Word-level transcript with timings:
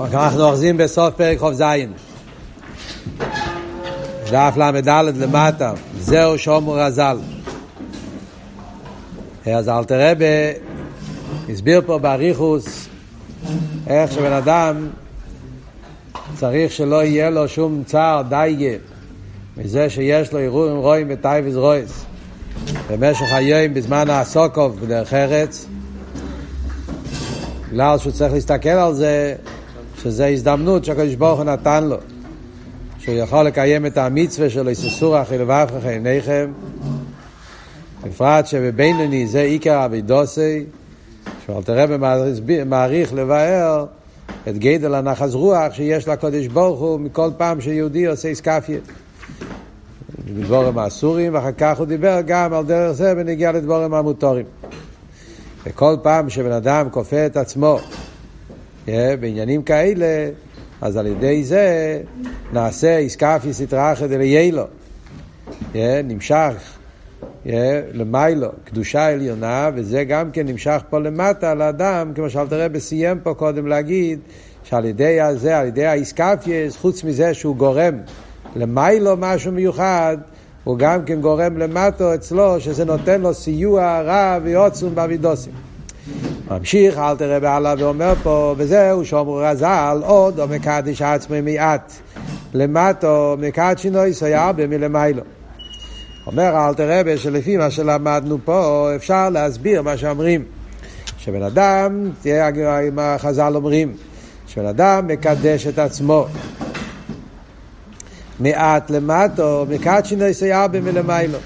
אנחנו 0.00 0.44
אוחזים 0.44 0.76
בסוף 0.76 1.14
פרק 1.14 1.38
זין. 1.52 1.92
דף 4.30 4.54
ל"ד 4.56 4.88
למטה, 5.16 5.72
זהו 5.98 6.38
שומר 6.38 6.80
הזל. 6.80 7.18
אז 9.46 9.68
אל 9.68 9.84
תראה, 9.84 10.52
הסביר 11.48 11.82
פה 11.86 11.98
באריכוס 11.98 12.88
איך 13.86 14.12
שבן 14.12 14.32
אדם 14.32 14.88
צריך 16.36 16.72
שלא 16.72 17.04
יהיה 17.04 17.30
לו 17.30 17.48
שום 17.48 17.82
צער 17.86 18.22
דייגה 18.22 18.76
מזה 19.56 19.90
שיש 19.90 20.32
לו 20.32 20.38
ערעורים 20.38 20.76
רואים 20.76 21.08
בטייבס 21.08 21.54
רויס 21.54 22.04
במשך 22.90 23.32
היום 23.32 23.74
בזמן 23.74 24.10
הסוקוב 24.10 24.80
בדרך 24.80 25.14
ארץ 25.14 25.66
בגלל 27.68 27.98
שהוא 27.98 28.12
צריך 28.12 28.32
להסתכל 28.32 28.68
על 28.68 28.94
זה 28.94 29.34
שזו 30.04 30.24
הזדמנות 30.24 30.84
שהקדוש 30.84 31.14
ברוך 31.14 31.38
הוא 31.38 31.44
נתן 31.44 31.84
לו 31.84 31.96
שהוא 32.98 33.14
יכול 33.14 33.42
לקיים 33.42 33.86
את 33.86 33.98
המצווה 33.98 34.50
שלו 34.50 34.68
איססור 34.68 35.22
אחי 35.22 35.38
לבבכם 35.38 35.88
עיניכם 35.88 36.52
בפרט 38.04 38.46
שבבינוני 38.46 39.26
זה 39.26 39.40
עיקר 39.40 39.84
אבידוסי 39.84 40.64
שאלתר 41.46 41.78
רבי 41.78 42.64
מעריך 42.64 43.14
לבאר 43.14 43.86
את 44.48 44.58
גדל 44.58 44.94
הנחס 44.94 45.34
רוח 45.34 45.74
שיש 45.74 46.08
לקודש 46.08 46.46
ברוך 46.46 46.80
הוא 46.80 47.00
מכל 47.00 47.30
פעם 47.36 47.60
שיהודי 47.60 48.06
עושה 48.06 48.28
איסקפיה. 48.28 48.78
בדבורם 50.24 50.78
האסורים, 50.78 51.34
ואחר 51.34 51.52
כך 51.58 51.78
הוא 51.78 51.86
דיבר 51.86 52.20
גם 52.26 52.52
על 52.52 52.64
דרך 52.64 52.92
זה 52.92 53.14
בנגיע 53.14 53.52
לדבורם 53.52 53.94
המוטורים. 53.94 54.46
וכל 55.66 55.96
פעם 56.02 56.30
שבן 56.30 56.52
אדם 56.52 56.90
כופה 56.90 57.26
את 57.26 57.36
עצמו 57.36 57.78
בעניינים 59.20 59.62
כאלה, 59.62 60.30
אז 60.80 60.96
על 60.96 61.06
ידי 61.06 61.44
זה 61.44 62.00
נעשה 62.52 62.98
איסקפיה 62.98 63.52
סטרא 63.52 63.92
אחת 63.92 64.10
אליילו. 64.12 64.64
Yeah, 65.72 65.76
נמשך 66.04 66.54
למיילו, 67.92 68.48
קדושה 68.64 69.06
עליונה, 69.06 69.70
וזה 69.74 70.04
גם 70.04 70.30
כן 70.30 70.46
נמשך 70.46 70.82
פה 70.90 70.98
למטה 70.98 71.54
לאדם, 71.54 72.12
כמו 72.14 72.30
שאלתר 72.30 72.64
רבי 72.64 72.80
סיים 72.80 73.20
פה 73.22 73.34
קודם 73.34 73.66
להגיד, 73.66 74.18
שעל 74.64 74.84
ידי 74.84 75.20
הזה, 75.20 75.58
על 75.58 75.66
ידי 75.66 75.86
האיסקפייס, 75.86 76.76
חוץ 76.76 77.04
מזה 77.04 77.34
שהוא 77.34 77.56
גורם 77.56 77.94
למיילו 78.56 79.16
משהו 79.18 79.52
מיוחד, 79.52 80.16
הוא 80.64 80.78
גם 80.78 81.04
כן 81.04 81.20
גורם 81.20 81.58
למטו 81.58 82.14
אצלו, 82.14 82.60
שזה 82.60 82.84
נותן 82.84 83.20
לו 83.20 83.34
סיוע 83.34 84.00
רב 84.04 84.42
ועוצום 84.44 84.94
באבידוסים. 84.94 85.73
ממשיך, 86.50 86.98
אל 86.98 87.16
תראה 87.16 87.40
בעלה 87.40 87.74
ואומר 87.78 88.14
פה, 88.22 88.54
וזהו 88.58 89.04
שומר 89.04 89.44
רז"ל, 89.44 90.00
עוד 90.04 90.40
או 90.40 90.48
מקדיש 90.48 91.02
עצמי 91.02 91.40
מעט. 91.40 91.92
למטו 92.54 93.36
מקדשינוי 93.38 94.14
סייע 94.14 94.52
במלמיילו. 94.52 95.22
אומר 96.26 96.68
אל 96.68 96.74
תראה 96.74 97.16
שלפי 97.16 97.56
מה 97.56 97.70
שלמדנו 97.70 98.38
פה 98.44 98.88
אפשר 98.96 99.30
להסביר 99.30 99.82
מה 99.82 99.96
שאומרים 99.96 100.44
שבן 101.18 101.42
אדם, 101.42 102.10
תהיה 102.22 102.50
מה 102.92 103.16
חז"ל 103.18 103.52
אומרים, 103.54 103.92
שבן 104.46 104.66
אדם 104.66 105.06
מקדש 105.06 105.66
את 105.66 105.78
עצמו 105.78 106.26
מעט 108.40 108.90
למטו, 108.90 109.66
מקדשינוי 109.68 110.34
סייאבה 110.34 110.80
מלמיילו. 110.80 111.38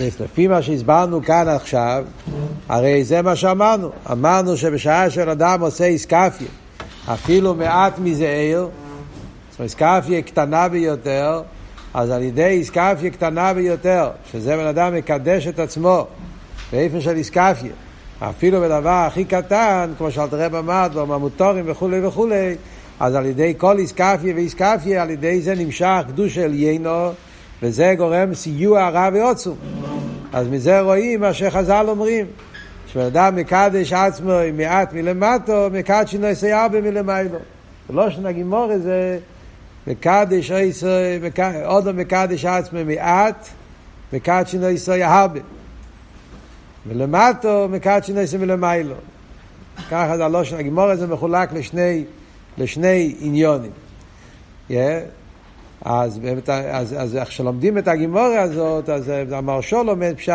לפי 0.00 0.48
מה 0.48 0.62
שהסברנו 0.62 1.22
כאן 1.22 1.48
עכשיו, 1.48 2.04
הרי 2.68 3.04
זה 3.04 3.22
מה 3.22 3.36
שאמרנו. 3.36 3.90
אמרנו 4.12 4.56
שבשעה 4.56 5.10
שאדם 5.10 5.60
עושה 5.60 5.84
איסקפיה, 5.84 6.48
אפילו 7.12 7.54
מעט 7.54 7.98
מזה 7.98 8.28
עיר, 8.28 8.60
זאת 8.60 9.58
אומרת, 9.58 9.70
איסקפיה 9.70 10.22
קטנה 10.22 10.68
ביותר, 10.68 11.42
אז 11.94 12.10
על 12.10 12.22
ידי 12.22 12.46
איסקפיה 12.46 13.10
קטנה 13.10 13.54
ביותר, 13.54 14.10
שזה 14.32 14.56
בן 14.56 14.66
אדם 14.66 14.94
מקדש 14.94 15.46
את 15.46 15.58
עצמו 15.58 16.06
באיפן 16.72 17.00
של 17.00 17.16
איסקפיה, 17.16 17.72
אפילו 18.20 18.60
בדבר 18.60 19.04
הכי 19.06 19.24
קטן, 19.24 19.92
כמו 19.98 20.10
שאלת 20.10 20.34
רב 20.34 20.54
אמרת, 20.54 20.92
בממוטורים 20.92 21.64
וכולי 21.68 22.06
וכולי, 22.06 22.54
אז 23.00 23.14
על 23.14 23.26
ידי 23.26 23.54
כל 23.58 23.78
איסקפיה 23.78 24.34
ואיסקפיה, 24.34 25.02
על 25.02 25.10
ידי 25.10 25.40
זה 25.40 25.54
נמשך 25.54 26.00
קדוש 26.08 26.34
של 26.34 26.54
יינו, 26.54 27.10
וזה 27.64 27.94
גורם 27.98 28.34
סיוע 28.34 28.88
רע 28.88 29.08
ועוצום. 29.14 29.56
אז 30.32 30.48
מזה 30.48 30.80
רואים 30.80 31.20
מה 31.20 31.34
שחז"ל 31.34 31.86
אומרים, 31.88 32.26
שבן 32.86 33.04
אדם 33.04 33.36
מקדש 33.36 33.92
עצמו 33.92 34.32
מעט 34.54 34.92
מלמטו, 34.92 35.68
מקדש 35.72 36.14
נעשה 36.14 36.62
הרבה 36.62 36.80
מלמיילו. 36.80 37.38
לא 37.90 38.10
שנגימור 38.10 38.78
זה 38.78 39.18
מקדש 39.86 40.52
עוד 41.64 41.92
מקדש 41.92 42.44
עצמו 42.44 42.78
מעט, 42.84 43.48
מקדש 44.12 44.54
נעשה 44.54 45.14
הרבה. 45.14 45.40
ולמטו 46.86 47.68
מקדש 47.70 48.10
נעשה 48.10 48.38
מלמיילו. 48.38 48.94
ככה 49.90 50.16
זה 50.16 50.24
הלושן 50.24 50.56
הגימור 50.56 50.84
הזה 50.84 51.06
מחולק 51.06 51.52
לשני, 51.52 52.04
לשני 52.58 53.14
עניונים. 53.20 53.70
Yeah. 54.70 54.74
אז, 55.82 56.20
אז, 56.70 56.94
אז 56.98 57.16
איך 57.16 57.32
שלומדים 57.32 57.78
את 57.78 57.88
הגימורה 57.88 58.40
הזאת, 58.40 58.88
אז 58.88 59.12
המרשו 59.32 59.84
לומד 59.84 60.14
פשט, 60.16 60.34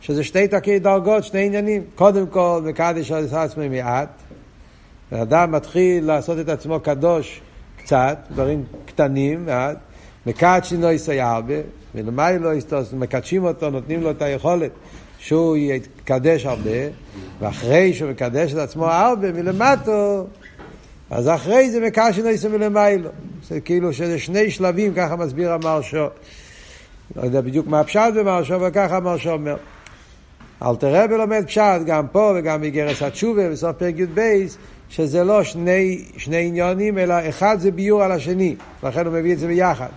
שזה 0.00 0.24
שתי 0.24 0.48
תקי 0.48 0.78
דרגות, 0.78 1.24
שני 1.24 1.46
עניינים. 1.46 1.82
קודם 1.94 2.26
כל, 2.26 2.60
מקדש 2.64 3.12
את 3.12 3.32
עצמי 3.32 3.68
מעט. 3.68 4.08
ואדם 5.12 5.52
מתחיל 5.52 6.04
לעשות 6.04 6.38
את 6.38 6.48
עצמו 6.48 6.80
קדוש 6.80 7.40
קצת, 7.78 8.18
דברים 8.30 8.64
קטנים, 8.86 9.46
מעט. 9.46 9.76
מקדשין 10.26 10.80
לא 10.80 10.92
יסי 10.92 11.20
הרבה, 11.20 11.54
ולמי 11.94 12.38
לא 12.40 12.54
יסתוס, 12.54 12.92
מקדשים 12.92 13.44
אותו, 13.44 13.70
נותנים 13.70 14.02
לו 14.02 14.10
את 14.10 14.22
היכולת 14.22 14.70
שהוא 15.18 15.56
יקדש 15.56 16.46
הרבה, 16.46 16.70
ואחרי 17.40 17.94
שהוא 17.94 18.10
מקדש 18.10 18.52
את 18.52 18.58
עצמו 18.58 18.86
הרבה 18.86 19.32
מלמטו, 19.32 20.26
אז 21.10 21.28
אחרי 21.28 21.70
זה 21.70 21.80
לא 22.24 22.28
יסי 22.28 22.48
מלמיילו. 22.48 23.10
זה 23.48 23.60
כאילו 23.60 23.92
שזה 23.92 24.18
שני 24.18 24.50
שלבים, 24.50 24.94
ככה 24.94 25.16
מסביר 25.16 25.52
המרשו. 25.52 26.06
לא 27.16 27.22
יודע 27.22 27.40
בדיוק 27.40 27.66
מה 27.66 27.80
הפשט 27.80 28.12
במרשו, 28.14 28.54
אבל 28.54 28.70
ככה 28.70 28.96
המרשו 28.96 29.30
אומר. 29.30 29.56
אלתר 30.62 31.02
רבי 31.04 31.16
לומד 31.16 31.44
פשט 31.46 31.80
גם 31.86 32.06
פה 32.12 32.32
וגם 32.36 32.60
בגרס 32.60 33.02
התשובה 33.02 33.50
בסוף 33.50 33.76
פרק 33.76 33.94
י"ב, 33.98 34.20
שזה 34.88 35.24
לא 35.24 35.42
שני, 35.42 36.04
שני 36.16 36.46
עניונים, 36.46 36.98
אלא 36.98 37.14
אחד 37.28 37.56
זה 37.60 37.70
ביור 37.70 38.02
על 38.02 38.12
השני, 38.12 38.56
לכן 38.82 39.06
הוא 39.06 39.14
מביא 39.14 39.32
את 39.32 39.38
זה 39.38 39.46
ביחד. 39.46 39.88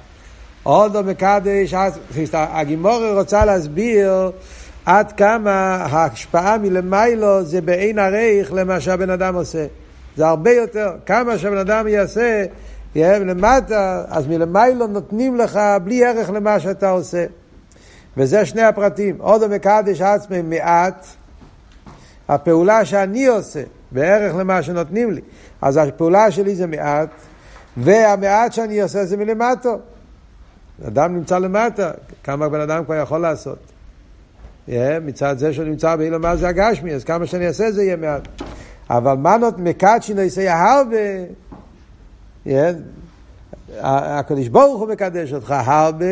עוד 0.64 0.94
לא 0.94 1.04
מקדש, 1.04 1.74
הגימורי 2.34 3.14
רוצה 3.14 3.46
להסביר 3.46 4.32
עד 4.86 5.12
כמה 5.12 5.76
ההשפעה 5.76 6.58
מלמיילו 6.58 7.44
זה 7.44 7.62
בעין 7.62 8.00
הרייך 8.00 8.54
למה 8.54 8.82
שהבן 8.82 9.10
אדם 9.10 9.36
עושה. 9.36 9.66
זה 10.20 10.28
הרבה 10.28 10.52
יותר, 10.52 10.96
כמה 11.06 11.38
שהבן 11.38 11.58
אדם 11.58 11.88
יעשה 11.88 12.46
למטה, 12.96 14.04
אז 14.08 14.28
מלמיילו 14.28 14.88
נותנים 14.88 15.36
לך 15.36 15.60
בלי 15.84 16.06
ערך 16.06 16.30
למה 16.30 16.60
שאתה 16.60 16.90
עושה. 16.90 17.26
וזה 18.18 18.46
שני 18.46 18.62
הפרטים. 18.62 19.16
עוד 19.20 19.44
המקדש 19.44 20.02
עצמי 20.02 20.42
מעט, 20.42 21.06
הפעולה 22.28 22.86
שאני 22.86 23.28
עושה, 23.28 23.64
בערך 23.92 24.36
למה 24.36 24.64
שנותנים 24.64 25.12
לי. 25.12 25.22
אז 25.62 25.78
הפעולה 25.78 26.32
שלי 26.32 26.56
זה 26.56 26.68
מעט, 26.68 27.10
והמעט 27.78 28.54
שאני 28.54 28.82
עושה 28.82 29.06
זה 29.06 29.18
מלמטו. 29.18 29.80
אדם 30.88 31.16
נמצא 31.16 31.38
למטה, 31.38 31.92
כמה 32.24 32.50
בן 32.50 32.60
אדם 32.60 32.86
כבר 32.86 32.96
יכול 32.96 33.22
לעשות. 33.22 33.60
Yeah, 34.68 34.72
מצד 35.02 35.38
זה 35.38 35.54
שהוא 35.54 35.66
נמצא 35.66 35.96
באילו 35.96 36.20
מה 36.20 36.36
זה 36.36 36.48
הגשמי, 36.48 36.94
אז 36.94 37.04
כמה 37.04 37.26
שאני 37.26 37.48
אעשה 37.48 37.72
זה 37.72 37.84
יהיה 37.84 37.96
מעט. 37.96 38.28
אבל 38.90 39.14
מה 39.14 39.38
נות 39.38 39.60
מקדשי 39.60 40.14
נעשה 40.14 40.56
הרבה, 40.56 40.96
yeah, 42.48 42.50
הקדוש 43.82 44.48
ברוך 44.48 44.82
הוא 44.82 44.90
מקדש 44.90 45.34
אותך 45.34 45.56
הרבה, 45.66 46.06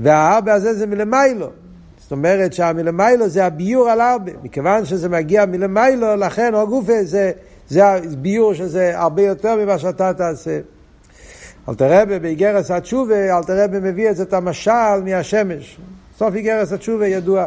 וההרבה 0.00 0.52
הזה 0.54 0.74
זה 0.74 0.86
מלמיילו. 0.86 1.50
זאת 1.98 2.12
אומרת 2.12 2.52
שהמלמיילו 2.52 3.28
זה 3.28 3.44
הביור 3.44 3.90
על 3.90 4.00
הרבה. 4.00 4.32
מכיוון 4.42 4.84
שזה 4.84 5.08
מגיע 5.08 5.46
מלמיילו, 5.46 6.16
לכן 6.16 6.54
או 6.54 6.68
גופה 6.68 7.04
זה, 7.04 7.32
זה 7.68 7.86
הביור 7.86 8.54
שזה 8.54 8.98
הרבה 8.98 9.22
יותר 9.22 9.56
ממה 9.56 9.78
שאתה 9.78 10.14
תעשה. 10.14 10.60
אל 11.68 11.74
תראה 11.74 12.04
באיגרס 12.04 12.70
התשובה, 12.70 13.38
אל 13.38 13.44
תראה 13.44 13.66
מביא 13.66 14.10
את 14.10 14.16
זה 14.16 14.22
את 14.22 14.32
המשל 14.32 15.00
מהשמש. 15.04 15.78
סוף 16.18 16.34
איגרס 16.34 16.72
התשובה 16.72 17.06
ידוע. 17.06 17.44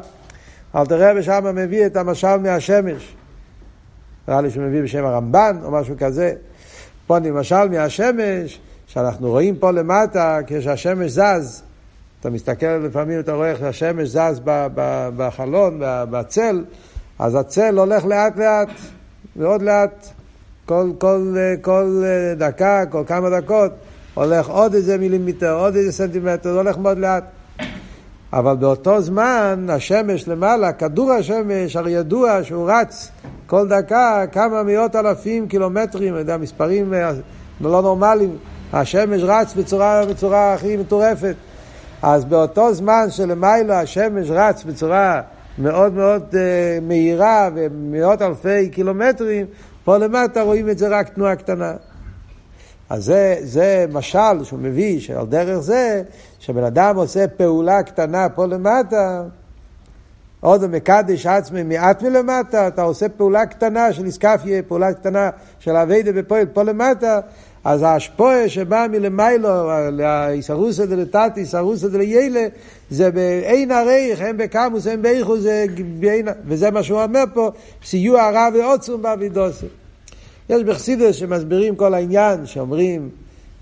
אל 0.75 0.85
תראה 0.85 1.23
שם 1.23 1.55
מביא 1.55 1.85
את 1.85 1.97
המשל 1.97 2.37
מהשמש. 2.37 3.15
נראה 4.27 4.41
לי 4.41 4.49
שהוא 4.49 4.63
מביא 4.63 4.83
בשם 4.83 5.05
הרמב"ן 5.05 5.57
או 5.63 5.71
משהו 5.71 5.95
כזה. 5.99 6.33
פה 7.07 7.17
למשל 7.19 7.69
מהשמש, 7.69 8.59
שאנחנו 8.87 9.29
רואים 9.29 9.55
פה 9.55 9.71
למטה, 9.71 10.39
כשהשמש 10.47 11.11
זז, 11.11 11.63
אתה 12.19 12.29
מסתכל 12.29 12.65
לפעמים, 12.65 13.19
אתה 13.19 13.33
רואה 13.33 13.49
איך 13.51 13.61
השמש 13.61 14.09
זז 14.09 14.41
בחלון, 15.17 15.77
בצל, 15.83 16.63
אז 17.19 17.35
הצל 17.35 17.79
הולך 17.79 18.05
לאט 18.05 18.37
לאט, 18.37 18.69
מאוד 19.35 19.61
לאט. 19.61 20.07
כל, 20.65 20.91
כל, 20.97 21.35
כל 21.61 22.03
דקה, 22.37 22.83
כל 22.89 23.03
כמה 23.07 23.29
דקות, 23.29 23.71
הולך 24.13 24.49
עוד 24.49 24.73
איזה 24.73 24.97
מילימטר, 24.97 25.53
עוד 25.53 25.75
איזה 25.75 25.91
סנטימטר, 25.91 26.51
זה 26.51 26.57
הולך 26.57 26.77
מאוד 26.77 26.97
לאט. 26.97 27.23
אבל 28.33 28.55
באותו 28.55 29.01
זמן, 29.01 29.65
השמש 29.69 30.27
למעלה, 30.27 30.73
כדור 30.73 31.11
השמש, 31.11 31.75
הרי 31.75 31.91
ידוע 31.91 32.43
שהוא 32.43 32.71
רץ 32.71 33.11
כל 33.53 33.67
דקה 33.67 34.23
כמה 34.31 34.63
מאות 34.63 34.95
אלפים 34.95 35.47
קילומטרים, 35.47 36.13
אני 36.13 36.19
יודע, 36.19 36.37
מספרים 36.37 36.93
אה, 36.93 37.11
לא 37.61 37.81
נורמליים. 37.81 38.37
השמש 38.73 39.21
רץ 39.23 39.53
בצורה, 39.53 40.05
בצורה 40.05 40.53
הכי 40.53 40.77
מטורפת. 40.77 41.35
אז 42.01 42.25
באותו 42.25 42.73
זמן 42.73 43.05
שלמיילו 43.09 43.73
השמש 43.73 44.27
רץ 44.29 44.63
בצורה 44.63 45.21
מאוד 45.57 45.93
מאוד 45.93 46.23
uh, 46.31 46.35
מהירה 46.81 47.49
ומאות 47.55 48.21
אלפי 48.21 48.69
קילומטרים, 48.69 49.45
פה 49.83 49.97
למטה 49.97 50.41
רואים 50.41 50.69
את 50.69 50.77
זה 50.77 50.87
רק 50.87 51.09
תנועה 51.09 51.35
קטנה. 51.35 51.73
אז 52.89 53.03
זה, 53.03 53.35
זה 53.41 53.85
משל 53.91 54.43
שהוא 54.43 54.59
מביא, 54.59 54.99
שעל 54.99 55.25
דרך 55.25 55.59
זה, 55.59 56.01
שבן 56.39 56.63
אדם 56.63 56.95
עושה 56.95 57.27
פעולה 57.27 57.83
קטנה 57.83 58.29
פה 58.29 58.45
למטה, 58.45 59.23
עוד 60.43 60.67
מקדש 60.67 61.25
עצמי 61.25 61.63
מעט 61.63 62.01
מלמטה, 62.01 62.67
אתה 62.67 62.81
עושה 62.81 63.09
פעולה 63.09 63.45
קטנה 63.45 63.93
של 63.93 64.05
איסקפיה, 64.05 64.63
פעולה 64.63 64.93
קטנה 64.93 65.29
של 65.59 65.71
אביידה 65.71 66.11
בפועל 66.11 66.45
פה 66.45 66.63
למטה, 66.63 67.19
אז 67.63 67.81
ההשפועה 67.83 68.49
שבאה 68.49 68.87
מלמיילו, 68.87 69.49
לאיסרוסא 69.91 70.85
דלתתא, 70.85 71.29
איסרוסא 71.37 71.87
דליילה, 71.87 72.47
זה 72.89 73.11
באין 73.11 73.71
הרייך, 73.71 74.21
הם 74.21 74.37
בקמוס, 74.37 74.87
הם 74.87 75.01
באין, 75.99 76.25
וזה 76.45 76.71
מה 76.71 76.83
שהוא 76.83 77.03
אומר 77.03 77.23
פה, 77.33 77.51
סיוע 77.85 78.21
הרע 78.21 78.49
ועוצום 78.53 79.01
באבידוסי. 79.01 79.65
יש 80.49 80.63
בחסידס 80.63 81.15
שמסבירים 81.15 81.75
כל 81.75 81.93
העניין, 81.93 82.45
שאומרים 82.45 83.09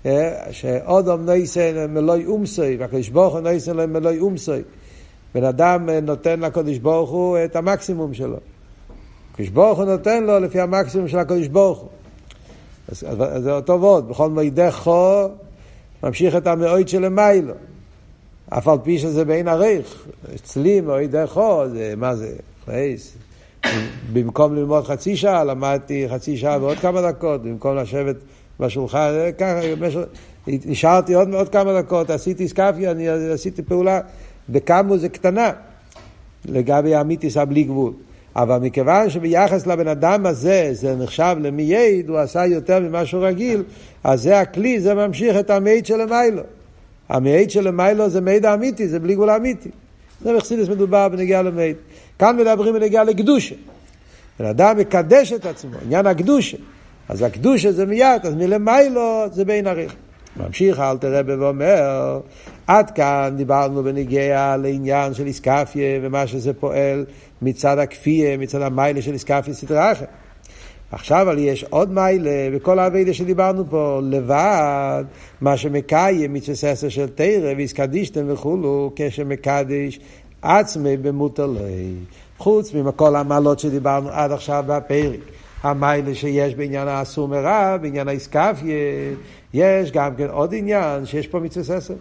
אה, 0.06 0.46
שאודום 0.50 1.24
נויסן 1.24 1.86
מלוי 1.88 2.26
אומסוי, 2.26 2.76
והקדוש 2.76 3.08
ברוך 3.08 3.34
הוא 3.34 3.40
נויסן 3.40 3.92
מלוי 3.92 4.18
אומסוי. 4.18 4.62
בן 5.34 5.44
אדם 5.44 5.88
אה, 5.88 6.00
נותן 6.00 6.40
לקדוש 6.40 6.78
ברוך 6.78 7.10
הוא 7.10 7.38
את 7.44 7.56
המקסימום 7.56 8.14
שלו. 8.14 8.36
הקדוש 9.32 9.48
ברוך 9.48 9.78
הוא 9.78 9.84
נותן 9.84 10.24
לו 10.24 10.38
לפי 10.38 10.60
המקסימום 10.60 11.08
של 11.08 11.18
הקדוש 11.18 11.48
ברוך 11.48 11.78
הוא. 11.78 11.88
אז, 12.88 13.04
אז 13.20 13.42
זה 13.42 13.52
אותו 13.52 13.80
וורד, 13.80 14.08
בכל 14.08 14.30
מידי 14.30 14.70
חו 14.70 15.28
ממשיך 16.02 16.36
את 16.36 16.46
המאוית 16.46 16.88
של 16.88 17.08
מיילו. 17.08 17.54
אף 18.48 18.68
על 18.68 18.78
פי 18.82 18.98
שזה 18.98 19.24
בין 19.24 19.48
עריך. 19.48 20.06
אצלי 20.34 20.80
מועידי 20.80 21.26
חו, 21.26 21.62
זה, 21.68 21.94
מה 21.96 22.16
זה? 22.16 22.32
חייס. 22.64 23.16
במקום 24.12 24.54
ללמוד 24.54 24.84
חצי 24.84 25.16
שעה, 25.16 25.44
למדתי 25.44 26.06
חצי 26.08 26.36
שעה 26.36 26.58
ועוד 26.60 26.78
כמה 26.78 27.02
דקות, 27.02 27.42
במקום 27.42 27.76
לשבת 27.76 28.16
בשולחן, 28.60 29.10
ככה, 29.38 29.60
נשארתי 30.46 31.14
עוד, 31.14 31.34
עוד 31.34 31.48
כמה 31.48 31.82
דקות, 31.82 32.10
עשיתי 32.10 32.48
סקאפיה, 32.48 32.90
אני 32.90 33.08
עשיתי 33.08 33.62
פעולה, 33.62 34.00
בכמה 34.48 34.96
זה 34.96 35.08
קטנה, 35.08 35.50
לגבי 36.44 36.94
המיתיס 36.94 37.36
הבלי 37.36 37.62
גבול. 37.62 37.92
אבל 38.36 38.58
מכיוון 38.58 39.10
שביחס 39.10 39.66
לבן 39.66 39.88
אדם 39.88 40.26
הזה 40.26 40.68
זה 40.72 40.96
נחשב 40.96 41.36
למייד, 41.40 42.08
הוא 42.08 42.18
עשה 42.18 42.46
יותר 42.46 42.80
ממה 42.80 43.06
שהוא 43.06 43.26
רגיל, 43.26 43.62
אז 44.04 44.22
זה 44.22 44.40
הכלי, 44.40 44.80
זה 44.80 44.94
ממשיך 44.94 45.36
את 45.36 45.50
המייד 45.50 45.86
של 45.86 46.00
המיילו. 46.00 46.42
המייד 47.08 47.50
של 47.50 47.66
המיילו 47.66 48.08
זה 48.10 48.20
מייד 48.20 48.46
האמיתי, 48.46 48.88
זה 48.88 49.00
בלי 49.00 49.14
גבול 49.14 49.30
האמיתי. 49.30 49.68
זה 50.20 50.36
בחסידס 50.36 50.68
מדובר 50.68 51.08
בנגיעה 51.08 51.42
למייד. 51.42 51.76
כאן 52.18 52.36
מדברים 52.36 52.74
בנגיעה 52.74 53.04
לקדושה. 53.04 53.54
בן 54.38 54.46
אדם 54.46 54.78
מקדש 54.78 55.32
את 55.32 55.46
עצמו, 55.46 55.76
עניין 55.84 56.06
הקדושה. 56.06 56.56
אז 57.08 57.22
הקדושה 57.22 57.72
זה 57.72 57.86
מיד, 57.86 58.26
אז 58.26 58.34
מלמיילו 58.34 59.26
זה 59.32 59.44
בין 59.44 59.66
עריך. 59.66 59.94
ממשיך 60.36 60.80
אלתר 60.80 61.18
רבי 61.18 61.34
ואומר, 61.34 62.20
עד 62.66 62.90
כאן 62.90 63.34
דיברנו 63.36 63.82
בנגיעה 63.82 64.56
לעניין 64.56 65.14
של 65.14 65.26
איסקפיה 65.26 65.98
ומה 66.02 66.26
שזה 66.26 66.52
פועל 66.52 67.04
מצד 67.42 67.78
הכפייה, 67.78 68.36
מצד 68.36 68.62
המיילה 68.62 69.02
של 69.02 69.12
איסקפיה 69.12 69.54
סדרה 69.54 69.92
אחרת. 69.92 70.08
עכשיו 70.92 71.22
אבל 71.22 71.38
יש 71.38 71.64
עוד 71.64 71.92
מיילה, 71.92 72.48
וכל 72.52 72.78
האביידה 72.78 73.14
שדיברנו 73.14 73.64
פה, 73.70 74.00
לבד, 74.02 75.04
מה 75.40 75.56
שמקיים 75.56 76.36
עשר 76.64 76.88
של 76.88 77.08
תרא, 77.08 77.52
ויסקדישתם 77.56 78.24
וכולו, 78.28 78.92
כשמקדיש 78.96 80.00
עצמי 80.42 80.96
במוטלי. 80.96 81.94
חוץ 82.38 82.74
מכל 82.74 83.16
המעלות 83.16 83.58
שדיברנו 83.58 84.08
עד 84.08 84.32
עכשיו 84.32 84.64
בפרק. 84.66 85.20
המיילה 85.62 86.14
שיש 86.14 86.54
בעניין 86.54 86.88
האסור 86.88 87.28
מרע, 87.28 87.76
בעניין 87.76 88.08
האיסקפיה, 88.08 88.76
יש 89.54 89.92
גם 89.92 90.14
כן 90.14 90.26
עוד 90.30 90.54
עניין 90.54 91.06
שיש 91.06 91.26
פה 91.26 91.40
מצווה 91.40 91.76
עשר. 91.76 91.94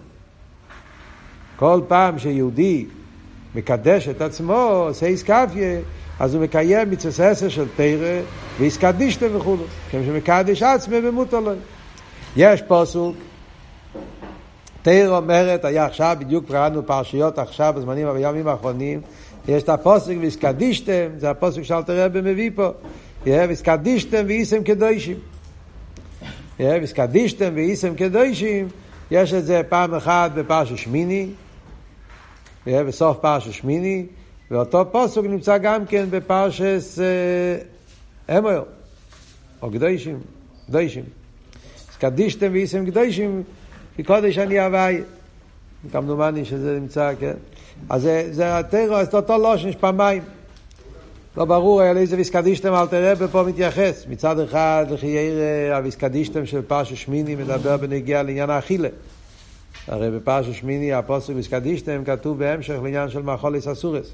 כל 1.55 1.81
פעם 1.87 2.19
שיהודי 2.19 2.85
מקדש 3.55 4.07
את 4.07 4.21
עצמו, 4.21 4.85
עושה 4.87 5.05
איסקפיה, 5.05 5.79
אז 6.19 6.35
הוא 6.35 6.43
מקיים 6.43 6.91
מצווה 6.91 7.29
עשר 7.29 7.49
של 7.49 7.65
תרא, 7.75 8.21
ואיסקדישתם 8.59 9.27
וכולו. 9.35 9.63
כמו 9.91 9.99
שמקדש 10.05 10.63
עצמי 10.63 11.01
במותר 11.01 11.39
לו. 11.39 11.51
יש 12.35 12.61
פוסוק, 12.61 13.15
תרא 14.81 15.17
אומרת, 15.17 15.65
היה 15.65 15.85
עכשיו, 15.85 16.17
בדיוק 16.19 16.47
קראנו 16.47 16.85
פרשיות 16.85 17.39
עכשיו, 17.39 17.73
בזמנים 17.77 18.13
בימים 18.13 18.47
האחרונים, 18.47 19.01
יש 19.47 19.63
את 19.63 19.69
הפוסק 19.69 20.13
ואיסקדישתם, 20.21 21.07
זה 21.17 21.29
הפוסק 21.29 21.61
שאלתר 21.61 22.05
רבי 22.05 22.21
מביא 22.21 22.51
פה. 22.55 22.69
ואיסקדישתם 23.25 24.23
ואיסם 24.27 24.63
קדושים. 24.63 25.18
ואיסקדישתם 26.59 27.51
ואיסם 27.56 27.95
קדושים, 27.95 28.68
יש 29.12 29.33
את 29.33 29.45
זה 29.45 29.62
פעם 29.69 29.94
אחת 29.94 30.31
בפרשת 30.31 30.77
שמיני, 30.77 31.29
בסוף 32.68 33.18
פרשת 33.18 33.51
שמיני, 33.51 34.06
ואותו 34.51 34.85
פוסק 34.91 35.21
נמצא 35.23 35.57
גם 35.57 35.85
כן 35.85 36.06
בפרשת 36.09 37.01
אה, 38.29 38.38
אמר, 38.38 38.63
או 39.62 39.71
קדושים, 39.71 40.19
קדושים. 40.67 41.03
קדישתם 42.00 42.51
ואיסם 42.51 42.85
קדושים, 42.85 43.44
כי 43.95 44.03
קודש 44.03 44.38
אני 44.38 44.59
הוואי. 44.59 45.01
כמדומני 45.91 46.45
שזה 46.45 46.79
נמצא, 46.79 47.12
כן? 47.19 47.33
אז 47.89 48.01
זה, 48.01 48.27
זה 48.31 48.57
הטרו, 48.57 49.06
זה 49.12 49.17
אותו 49.17 49.38
לושן, 49.38 49.67
יש 49.67 49.75
פעמיים. 49.75 50.24
לא 51.37 51.45
ברור 51.45 51.81
על 51.81 51.97
איזה 51.97 52.17
ויסקדישתם 52.17 52.73
אל 52.73 52.87
תראה 52.87 53.13
ופה 53.17 53.43
מתייחס. 53.43 54.05
מצד 54.09 54.39
אחד, 54.39 54.85
לכי 54.89 55.07
ירא, 55.07 55.77
הוויסקדישתם 55.77 56.45
של 56.45 56.61
פרשת 56.61 56.95
שמיני 56.95 57.35
מדבר 57.35 57.77
בנגיע 57.77 58.23
לעניין 58.23 58.50
האכילה. 58.50 58.89
הרי 59.88 60.11
בפרשת 60.11 60.53
שמיני 60.53 60.93
הפוסק 60.93 61.33
ויסקדישתם 61.35 62.03
כתוב 62.05 62.39
בהמשך 62.39 62.75
לעניין 62.83 63.09
של 63.09 63.21
מאכולס 63.21 63.67
אסורס. 63.67 64.13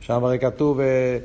שם 0.00 0.24
הרי 0.24 0.38
כתוב 0.38 0.80
אה, 0.80 1.18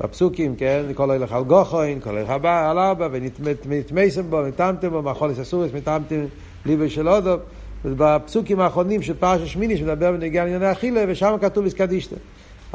בפסוקים, 0.00 0.56
כן, 0.56 0.82
כל 0.94 1.10
הילך 1.10 1.32
על 1.32 1.44
גוחוין, 1.44 2.00
כל 2.00 2.16
הילך 2.16 2.30
הבא, 2.30 2.70
על 2.70 2.78
אבא, 2.78 3.08
ונתמסם 3.12 4.30
בו, 4.30 4.46
נטמתם 4.46 4.90
בו, 4.90 5.02
מאכולס 5.02 5.38
אסורס, 5.38 5.70
נטמתם 5.74 6.24
ליבי 6.66 6.90
של 6.90 7.08
אודוב. 7.08 7.40
בפסוקים 7.84 8.60
האחרונים 8.60 9.02
של 9.02 9.14
פרשת 9.14 9.46
שמיני 9.46 9.76
שמדבר 9.76 10.12
בנגיע 10.12 10.44
לעניין 10.44 10.62
האכילה, 10.62 11.04
ושם 11.08 11.36
כתוב 11.40 11.64
ויסקדישתם. 11.64 12.16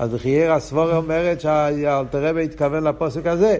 אז 0.01 0.10
בחייר 0.10 0.51
הסבורה 0.51 0.98
אומרת 0.98 1.41
שהאלתרבה 1.41 2.41
התכוון 2.41 2.84
לפוסק 2.84 3.27
הזה, 3.27 3.58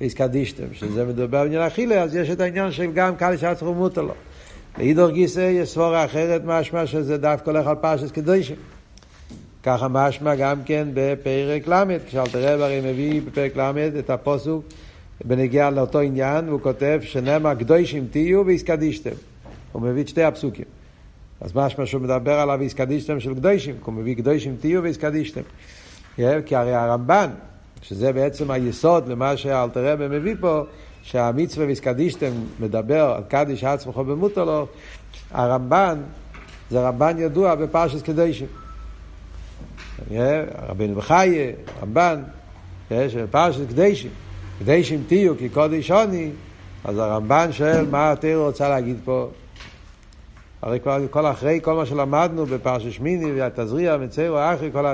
איסקדישתם, 0.00 0.64
שזה 0.72 1.04
מדבר 1.04 1.26
בעניין 1.26 1.62
אכילה, 1.62 2.02
אז 2.02 2.16
יש 2.16 2.30
את 2.30 2.40
העניין 2.40 2.72
של 2.72 2.92
גם 2.92 3.16
קל 3.16 3.36
שעצרו 3.36 3.74
מותר 3.74 4.02
לו. 4.02 4.14
לאידור 4.78 5.10
גיסא 5.10 5.40
יש 5.40 5.68
סבורה 5.68 6.04
אחרת 6.04 6.42
משמע 6.44 6.86
שזה 6.86 7.18
דווקא 7.18 7.50
הולך 7.50 7.66
על 7.66 7.74
פרשת 7.74 8.10
קדושים. 8.10 8.56
ככה 9.62 9.88
משמע 9.88 10.34
גם 10.34 10.62
כן 10.64 10.88
בפרק 10.94 11.68
ל', 11.68 11.98
כשאלתרבה 12.06 12.64
הרי 12.64 12.80
מביא 12.80 13.22
בפרק 13.22 13.56
ל' 13.56 13.98
את 13.98 14.10
הפוסוק 14.10 14.64
בנגיע 15.24 15.70
לאותו 15.70 16.00
עניין, 16.00 16.48
והוא 16.48 16.60
כותב 16.60 17.00
שנאמר 17.02 17.54
קדושים 17.54 18.06
תהיו 18.10 18.46
ואיסקדישתם. 18.46 19.16
הוא 19.72 19.82
מביא 19.82 20.02
את 20.02 20.08
שתי 20.08 20.22
הפסוקים. 20.22 20.75
אז 21.40 21.56
משמע 21.56 21.86
שהוא 21.86 22.02
מדבר 22.02 22.32
עליו 22.32 22.60
איסקדישתם 22.60 23.20
של 23.20 23.34
קדושים, 23.34 23.74
כי 23.74 23.80
הוא 23.84 23.94
מביא 23.94 24.14
קדושים 24.16 24.56
תהיו 24.60 24.82
ואיסקדישתם. 24.82 25.40
כי 26.16 26.56
הרי 26.56 26.74
הרמב"ן, 26.74 27.30
שזה 27.82 28.12
בעצם 28.12 28.50
היסוד 28.50 29.08
למה 29.08 29.36
שאלתרבה 29.36 30.08
מביא 30.08 30.34
פה, 30.40 30.62
שהמצווה 31.02 31.66
ואיסקדישתם 31.66 32.32
מדבר 32.60 33.00
על 33.16 33.22
קדיש 33.28 33.64
עצמך 33.64 33.96
במותר 33.96 34.44
לו, 34.44 34.66
הרמב"ן, 35.30 35.98
זה 36.70 36.80
רמב"ן 36.80 37.18
ידוע 37.18 37.54
בפרשת 37.54 38.02
קדושים. 38.02 38.46
רבינו 40.68 40.94
בחייה, 40.94 41.52
רמב"ן, 41.82 42.22
פרשת 43.30 43.68
קדושים. 43.68 44.10
קדושים 44.58 45.04
תהיו 45.06 45.38
כי 45.38 45.48
קודש 45.48 45.90
עוני, 45.90 46.30
אז 46.84 46.98
הרמב"ן 46.98 47.52
שואל 47.52 47.86
מה 47.90 48.12
התיר 48.12 48.38
רוצה 48.38 48.68
להגיד 48.68 48.96
פה. 49.04 49.28
הרי 50.62 50.78
כל, 50.84 51.06
כל 51.10 51.26
אחרי 51.26 51.60
כל 51.62 51.74
מה 51.74 51.86
שלמדנו 51.86 52.46
בפרשת 52.46 52.92
שמיני 52.92 53.40
והתזריע 53.40 53.96
מצרו 53.96 54.36
אחרי 54.38 54.72
כל, 54.72 54.86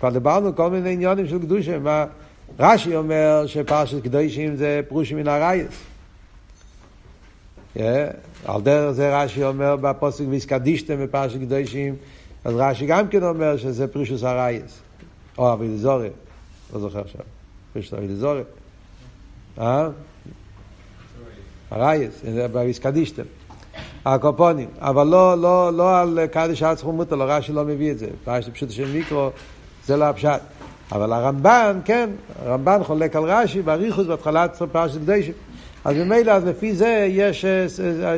כבר 0.00 0.10
דיברנו 0.10 0.56
כל 0.56 0.70
מיני 0.70 0.92
עניונים 0.92 1.28
של 1.28 1.38
קדושה, 1.38 1.78
מה 1.78 2.06
רש"י 2.58 2.96
אומר 2.96 3.44
שפרשת 3.46 4.02
קדושים 4.02 4.56
זה 4.56 4.80
פרושים 4.88 5.16
מן 5.16 5.28
הרייס. 5.28 5.66
Yeah, 7.76 7.80
על 8.44 8.62
דרך 8.62 8.92
זה 8.92 9.16
רש"י 9.16 9.44
אומר 9.44 9.76
בפוסק 9.76 10.24
ויסקדישתם 10.30 11.04
בפרשת 11.04 11.40
קדושים, 11.40 11.96
אז 12.44 12.54
רש"י 12.56 12.86
גם 12.86 13.08
כן 13.08 13.22
אומר 13.22 13.56
שזה 13.56 13.88
פרישוס 13.88 14.22
הרייס. 14.22 14.80
או 15.38 15.52
אביליזורי, 15.52 16.08
לא 16.72 16.80
זוכר 16.80 17.00
עכשיו. 17.00 17.20
פרישוס 17.72 17.94
אביליזורי. 17.94 18.42
אה? 19.58 19.88
הרייס, 21.70 22.22
בוויסקדישתם. 22.52 23.22
הקופונים, 24.04 24.68
אבל 24.80 25.06
לא, 25.06 25.38
לא, 25.38 25.72
לא 25.72 26.00
על 26.00 26.18
קדיש 26.32 26.62
עצמו 26.62 26.92
מותר, 26.92 27.16
לא 27.16 27.24
רש"י 27.24 27.52
לא 27.52 27.64
מביא 27.64 27.90
את 27.90 27.98
זה. 27.98 28.06
פרשת 28.24 28.54
פשוט 28.54 28.70
של 28.70 28.92
מיקרו, 28.92 29.30
זה 29.86 29.96
לא 29.96 30.04
הפשט. 30.04 30.40
אבל 30.92 31.12
הרמב"ן, 31.12 31.80
כן, 31.84 32.10
הרמב"ן 32.44 32.84
חולק 32.84 33.16
על 33.16 33.22
רש"י 33.22 33.62
באריכוס 33.62 34.06
בהתחלת 34.06 34.62
פרשת 34.72 35.00
קדושים. 35.00 35.32
אז 35.84 35.96
ממילא, 35.96 36.32
אז 36.32 36.44
לפי 36.44 36.74
זה 36.74 37.06
יש 37.10 37.44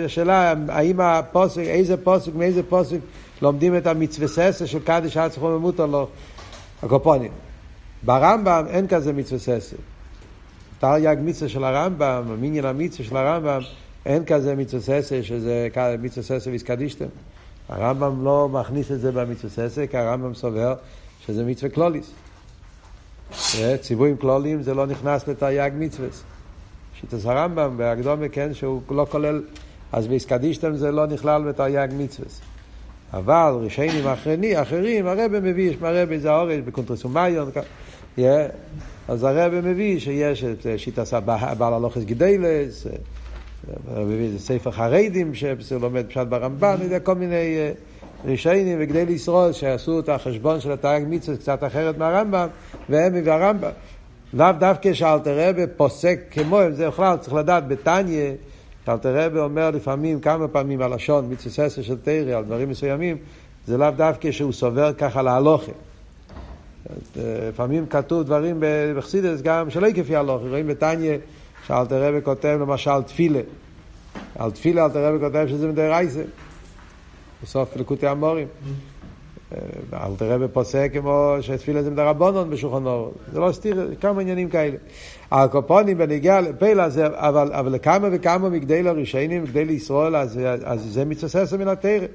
שאלה, 0.07 0.55
האם 0.69 1.01
הפוסק, 1.01 1.63
איזה 1.63 1.97
פוסק, 1.97 2.35
מאיזה 2.35 2.63
פוסק 2.63 2.99
לומדים 3.43 3.77
את 3.77 3.87
המצווה 3.87 4.29
ססה 4.29 4.67
של 4.67 4.79
קדיש 4.79 5.17
עצמו 5.17 5.59
מותר 5.59 5.87
לא, 5.87 6.09
הקופונים. 6.83 7.31
ברמב"ם 8.03 8.65
אין 8.69 8.87
כזה 8.89 9.13
מצווה 9.13 9.39
ססה. 9.39 9.77
תרי"ג 10.79 11.17
מצווה 11.25 11.49
של 11.49 11.65
הרמב"ם, 11.65 12.23
מניין 12.41 12.65
המצווה 12.65 13.09
של 13.09 13.17
הרמב"ם, 13.17 13.61
אין 14.07 14.25
כזה 14.25 14.55
מצווה 14.55 15.03
ססה 15.03 15.23
שזה 15.23 15.69
מצווה 15.99 16.39
ססה 16.39 16.51
ויסקדישתם. 16.51 17.07
הרמב"ם 17.69 18.25
לא 18.25 18.49
מכניס 18.49 18.93
את 18.93 19.01
זה 19.01 19.13
במצווה 19.13 19.69
ססה, 19.69 19.87
כי 19.87 19.97
הרמב"ם 19.97 20.35
סובר 20.35 20.75
שזה 21.27 21.45
מצווה 21.45 21.71
קלוליס. 21.73 22.11
ציוויים 23.81 24.17
קלוליים 24.17 24.63
זה 24.63 24.75
לא 24.75 24.87
נכנס 24.87 25.29
לתרי"ג 25.29 25.71
מצווה. 25.79 26.09
שיטס 27.01 27.27
הרמב"ם 27.27 27.77
בהקדומה, 27.77 28.29
כן, 28.29 28.55
שהוא 28.55 28.83
לא 28.91 29.07
כולל, 29.11 29.43
אז 29.93 30.07
ויסקדישתם 30.07 30.77
זה 30.77 30.91
לא 30.91 31.07
נכלל 31.07 31.43
בתרי"ג 31.43 31.89
מצווה. 31.97 32.29
אבל 33.13 33.55
רישיינים 33.61 34.07
אחרים, 34.07 34.57
אחרים 34.57 35.07
הרב 35.07 35.39
מביא, 35.39 35.71
יש 35.71 35.77
מהרבה 35.81 36.19
זה 36.19 36.31
האורש 36.31 36.59
בקונטרסומיון, 36.65 37.51
אז 39.09 39.25
הרב 39.25 39.53
מביא 39.55 40.01
שיש 40.01 40.45
את 40.45 40.67
שיטס 40.77 41.15
בעל 41.59 41.75
הלוכס 41.75 42.03
גידלס, 42.03 42.87
איזה 44.11 44.39
ספר 44.39 44.71
חרדים 44.71 45.35
שהוא 45.35 45.81
לומד 45.81 46.07
פשט 46.07 46.27
ברמב"ן, 46.27 46.77
יודע, 46.83 47.01
כל 47.01 47.15
מיני 47.15 47.57
רישיינים 48.25 48.79
וגדי 48.81 49.07
לישראל 49.07 49.53
שעשו 49.53 50.01
את 50.01 50.09
החשבון 50.09 50.61
של 50.61 50.73
התרי"ג 50.73 51.05
מצווה 51.09 51.37
קצת 51.37 51.65
אחרת 51.65 51.99
מהרמב"ם, 51.99 52.49
והם 52.89 53.15
מביא 53.15 53.33
הרמב"ם. 53.33 53.71
לאו 54.35 54.53
דווקא 54.59 54.93
שאלתר 54.93 55.49
רבי 55.49 55.63
פוסק 55.77 56.21
כמוהם, 56.31 56.73
זה 56.73 56.89
בכלל 56.89 57.17
צריך 57.17 57.35
לדעת 57.35 57.69
בתניא, 57.69 58.33
שאלתר 58.87 59.17
רבי 59.17 59.39
אומר 59.39 59.71
לפעמים, 59.71 60.21
כמה 60.21 60.49
פעמים 60.49 60.83
הלשון, 60.83 61.27
מצווה 61.31 61.71
של 61.71 61.97
תרא, 62.03 62.37
על 62.37 62.45
דברים 62.45 62.69
מסוימים, 62.69 63.17
זה 63.67 63.79
לאו 63.79 63.91
דווקא 63.91 64.31
שהוא 64.31 64.53
סובר 64.53 64.93
ככה 64.93 65.23
להלוכה. 65.23 65.73
לפעמים 67.17 67.87
כתוב 67.87 68.23
דברים 68.23 68.63
בחסידס 68.97 69.43
גם 69.43 69.71
שלא 69.71 69.89
כפי 69.95 70.17
הלוכה, 70.17 70.49
רואים 70.49 70.67
בתניא 70.67 71.17
שאלתר 71.67 72.09
רבי 72.09 72.19
כותב 72.25 72.59
למשל 72.61 73.03
תפילה. 73.03 73.41
על 74.39 74.51
תפילה 74.51 74.85
אלתר 74.85 75.09
רבי 75.09 75.25
כותב 75.25 75.47
שזה 75.49 75.69
מדי 75.69 75.89
רייסה. 75.89 76.23
בסוף 77.43 77.77
לקוטי 77.77 78.07
המורים. 78.07 78.47
אל 79.93 80.17
תראה 80.17 80.39
בפוסק 80.39 80.91
כמו 80.93 81.37
שתפילה 81.41 81.83
זה 81.83 81.91
מדרבנון 81.91 82.51
בשולחן 82.51 82.87
אור. 82.87 83.13
זה 83.33 83.41
לא 83.41 83.53
סתיר, 83.53 83.91
כמה 84.01 84.21
עניינים 84.21 84.49
כאלה. 84.49 84.77
הקופונים 85.31 85.99
בנגיע 85.99 86.41
לפלע 86.41 86.89
זה, 86.89 87.07
אבל, 87.07 87.53
אבל 87.53 87.73
לכמה 87.73 88.09
וכמה 88.13 88.49
מגדי 88.49 88.83
לרישיינים, 88.83 89.43
מגדי 89.43 89.65
לישראל, 89.65 90.17
אז, 90.17 90.41
אז 90.65 90.81
זה 90.81 91.05
מתססס 91.05 91.53
מן 91.53 91.69
התרא. 91.69 92.07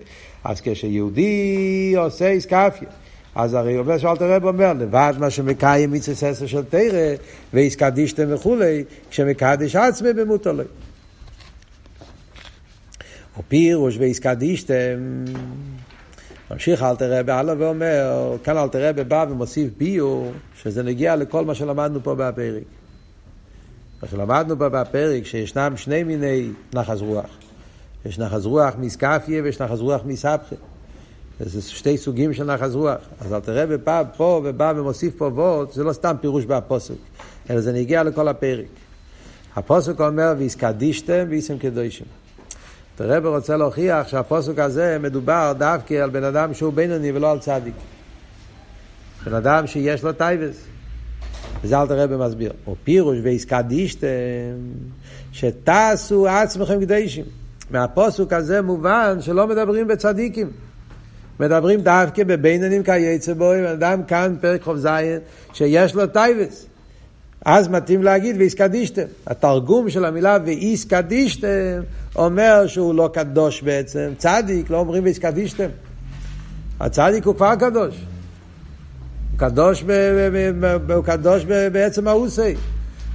אז 0.44 0.62
כשיהודי 0.62 1.94
עושה 1.98 2.30
איסקפיה, 2.30 2.90
אז 3.36 3.54
הרי 3.54 3.78
אומר 3.78 3.98
שאלת 3.98 4.22
הרב 4.22 4.46
אומר, 4.46 4.74
לבד 4.74 5.14
מה 5.20 5.30
שמקיים 5.30 5.92
מצססר 5.92 6.46
של 6.46 6.64
תרא, 6.64 7.16
ואיסקדישתם 7.54 8.34
וכולי, 8.34 8.84
כשמקדש 9.10 9.76
עצמי 9.76 10.14
במותר 10.14 10.52
לו. 10.52 10.64
ופירוש 13.40 13.98
ואיסקדישתם 13.98 15.26
ממשיך 16.52 16.84
אלתר 16.84 17.20
רבי 17.20 17.32
הלאה 17.32 17.56
ואומר, 17.58 18.36
כאן 18.44 18.58
אלתר 18.58 18.90
רבי 18.90 19.04
בא 19.04 19.26
ומוסיף 19.30 19.70
ביור, 19.78 20.32
שזה 20.62 20.84
נגיע 20.84 21.16
לכל 21.16 21.46
מה 21.46 21.56
שלמדנו 21.56 22.04
פה 22.04 22.16
בפרק. 22.16 22.64
מה 24.02 24.08
שלמדנו 24.08 24.60
פה 24.60 24.70
בפרק, 24.70 25.26
שישנם 25.26 25.74
שני 25.78 26.04
מיני 26.04 26.50
נחז 26.74 27.02
רוח. 27.02 27.38
יש 28.06 28.20
נחז 28.20 28.46
רוח 28.46 28.74
מסקפיה 28.78 29.44
ויש 29.44 29.62
נחז 29.62 29.82
רוח 29.82 30.02
מסבכה. 30.06 30.56
זה 31.40 31.62
שתי 31.62 31.98
סוגים 31.98 32.34
של 32.34 32.44
נחז 32.44 32.76
רוח. 32.76 32.98
אז 33.22 33.34
אלתר 33.34 33.64
רבי 33.64 33.78
בא 33.78 34.04
פה 34.18 34.42
ובא 34.44 34.74
ומוסיף 34.76 35.16
פה 35.18 35.26
וורד, 35.26 35.72
זה 35.72 35.84
לא 35.84 35.94
סתם 35.94 36.16
פירוש 36.22 36.46
בפוסק, 36.46 36.94
אלא 37.50 37.62
זה 37.62 37.72
נגיע 37.72 38.04
לכל 38.04 38.28
הפרק. 38.28 38.66
הפסוק 39.56 40.02
אומר, 40.02 40.34
והתקדשתם 40.38 41.26
והייתם 41.30 41.58
קדושים. 41.58 42.06
הרב 43.00 43.26
רוצה 43.26 43.58
להוכיח 43.58 44.08
שהפסוק 44.08 44.60
הזה 44.60 44.98
מדובר 45.02 45.54
דווקא 45.58 45.94
על 45.94 46.10
בן 46.10 46.24
אדם 46.24 46.54
שהוא 46.54 46.74
בינוני 46.74 47.12
ולא 47.12 47.32
על 47.32 47.40
צדיק. 47.40 47.74
בן 49.26 49.34
אדם 49.34 49.68
שיש 49.68 50.04
לו 50.04 50.14
תאוות. 50.14 50.64
וזה 51.64 51.82
אלטער 51.82 51.88
רבי 51.88 52.08
מסביר. 52.08 52.54
או 52.68 52.76
פירוש 52.84 53.18
והתקדשתם 53.24 54.08
שתעשו 55.32 56.28
עצמכם 56.28 56.86
קדושים. 56.86 57.26
מהפסוק 57.72 58.34
הזה 58.34 58.62
מובן 58.62 59.18
שלא 59.22 59.48
מדברים 59.48 59.88
בצדיקים. 59.88 60.52
מדברים 61.40 61.82
דווקא 61.82 62.24
בבינונים 62.24 62.84
כיוצא 62.84 63.34
בו, 63.34 63.50
בן 63.50 63.66
אדם 63.66 64.04
כאן 64.04 64.36
פרק 64.42 64.62
זין 64.76 65.20
שיש 65.54 65.96
לו 65.96 66.08
תאוות. 66.08 66.66
אז 67.46 67.68
מתאים 67.68 68.04
להגיד 68.04 68.38
והתקדשתם. 68.38 69.06
התרגום 69.28 69.90
של 69.90 70.06
המילה 70.06 70.38
והתקדשתם 70.46 71.82
אומר 72.16 72.68
שהוא 72.68 72.96
לא 72.96 73.10
קדוש 73.14 73.62
בעצם. 73.62 74.12
צדיק, 74.18 74.70
לא 74.70 74.78
אומרים 74.78 75.04
והתקדשתם. 75.04 75.70
הצדיק 76.80 77.26
הוא 77.26 77.36
כבר 77.36 77.56
קדוש. 77.56 77.96
הוא 79.32 79.40
קדוש, 79.40 79.84
ב, 79.84 79.92
ב, 80.34 80.66
ב, 80.86 80.92
הוא 80.92 81.04
קדוש 81.04 81.46
בעצם 81.46 82.08
האוסי. 82.08 82.56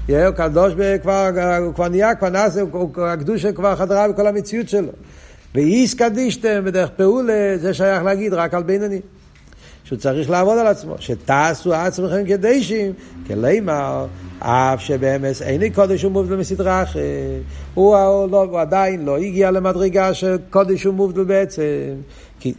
הוא 0.08 0.16
קדוש 0.36 0.72
כבר, 1.02 1.30
הוא 1.58 1.74
כבר 1.74 1.88
נהיה, 1.88 2.14
כבר 2.14 2.28
נעשה, 2.28 2.62
הקדושה 2.96 3.52
כבר 3.52 3.76
חדרה 3.76 4.08
בכל 4.08 4.26
המציאות 4.26 4.68
שלו. 4.68 4.92
והתקדשתם 5.54 6.64
בדרך 6.64 6.90
פעולה, 6.96 7.56
זה 7.56 7.74
שייך 7.74 8.02
להגיד 8.02 8.34
רק 8.34 8.54
על 8.54 8.62
בינוני. 8.62 9.00
שהוא 9.84 9.98
צריך 9.98 10.30
לעבוד 10.30 10.58
על 10.58 10.66
עצמו, 10.66 10.94
שתעשו 10.98 11.74
עצמכם 11.74 12.24
קדשים, 12.28 12.92
כלימר, 13.26 14.06
אף 14.38 14.80
שבאמס 14.80 15.42
איני 15.42 15.70
קודש 15.70 16.04
ומובדל 16.04 16.36
מסדרה 16.36 16.82
אחרת. 16.82 17.02
הוא, 17.74 17.96
לא, 18.30 18.42
הוא 18.42 18.60
עדיין 18.60 19.04
לא 19.04 19.16
הגיע 19.16 19.50
למדרגה 19.50 20.14
של 20.14 20.36
קודש 20.50 20.86
ומובדל 20.86 21.24
בעצם. 21.24 21.62
כי, 22.40 22.54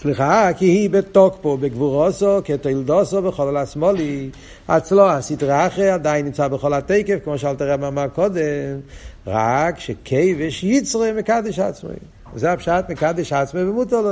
סליחה, 0.00 0.50
כי 0.56 0.64
היא 0.64 0.90
בתוקפו, 0.90 1.56
בגבורוסו, 1.56 2.40
כתלדוסו 2.44 3.22
בכל 3.22 3.56
השמאלי. 3.56 4.30
אצלו 4.66 5.10
הסדרה 5.10 5.66
אחרת 5.66 5.92
עדיין 5.94 6.24
נמצא 6.24 6.48
בכל 6.48 6.74
התקף, 6.74 7.18
כמו 7.24 7.38
שאלת 7.38 7.60
הרב 7.60 7.84
אמר 7.84 8.08
קודם, 8.08 8.80
רק 9.26 9.78
שכבש 9.78 10.64
יצרה 10.64 11.12
מקדש 11.12 11.58
עצמי. 11.58 11.90
זה 12.34 12.52
הפשט 12.52 12.84
מקדש 12.88 13.32
עצמי 13.32 13.62
ומותר 13.62 14.00
לו. 14.00 14.10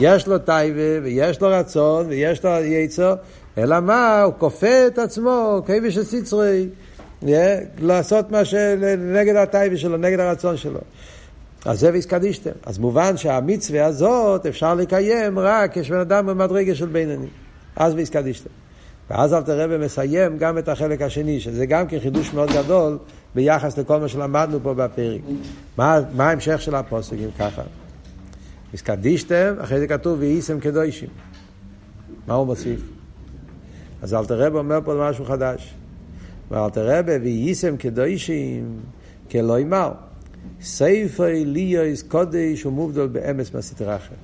יש 0.00 0.26
לו 0.26 0.38
טייבה, 0.38 1.02
ויש 1.02 1.40
לו 1.40 1.48
רצון, 1.48 2.06
ויש 2.08 2.44
לו 2.44 2.50
יצר, 2.50 3.14
אלא 3.58 3.80
מה, 3.80 4.22
הוא 4.22 4.34
כופה 4.38 4.86
את 4.86 4.98
עצמו, 4.98 5.62
כיבש 5.66 5.96
הסיצרי, 5.96 6.68
לעשות 7.78 8.30
מה 8.30 8.44
שנגד 8.44 9.36
הטייבה 9.36 9.76
שלו, 9.76 9.96
נגד 9.96 10.20
הרצון 10.20 10.56
שלו. 10.56 10.80
אז 11.64 11.80
זה 11.80 11.92
ויסקדישתם. 11.92 12.50
אז 12.66 12.78
מובן 12.78 13.16
שהמצווה 13.16 13.86
הזאת 13.86 14.46
אפשר 14.46 14.74
לקיים 14.74 15.38
רק 15.38 15.78
כשבן 15.78 15.98
אדם 15.98 16.26
במדרגה 16.26 16.74
של 16.74 16.86
בינוני. 16.86 17.26
אז 17.76 17.94
ויסקדישתם. 17.94 18.50
ואז 19.10 19.34
אל 19.34 19.42
תראה 19.42 19.66
ומסיים 19.70 20.38
גם 20.38 20.58
את 20.58 20.68
החלק 20.68 21.02
השני, 21.02 21.40
שזה 21.40 21.66
גם 21.66 21.86
כן 21.86 22.00
חידוש 22.00 22.34
מאוד 22.34 22.50
גדול 22.50 22.98
ביחס 23.34 23.78
לכל 23.78 24.00
מה 24.00 24.08
שלמדנו 24.08 24.58
פה 24.62 24.74
בפרק. 24.74 25.20
מה, 25.76 26.00
מה 26.16 26.28
ההמשך 26.28 26.60
של 26.60 26.74
הפוסק 26.74 27.12
אם 27.12 27.30
ככה? 27.38 27.62
מסקדישתם, 28.74 29.54
אחרי 29.60 29.80
זה 29.80 29.86
כתוב 29.86 30.18
ואיסם 30.20 30.60
קדושים. 30.60 31.08
מה 32.26 32.34
הוא 32.34 32.46
מוסיף? 32.46 32.80
אז 34.02 34.14
אלתר 34.14 34.46
רב 34.46 34.54
אומר 34.54 34.78
פה 34.84 34.94
משהו 35.10 35.24
חדש. 35.24 35.74
ואלתר 36.50 36.88
רב 36.88 37.04
ואיסם 37.06 37.76
קדושים 37.76 38.80
כלא 39.30 39.58
ימר. 39.58 39.92
סייפר 40.62 41.28
ליאס 41.32 42.02
קודש 42.02 42.66
ומובדל 42.66 43.06
באמס 43.06 43.54
מהסטרחה. 43.54 44.14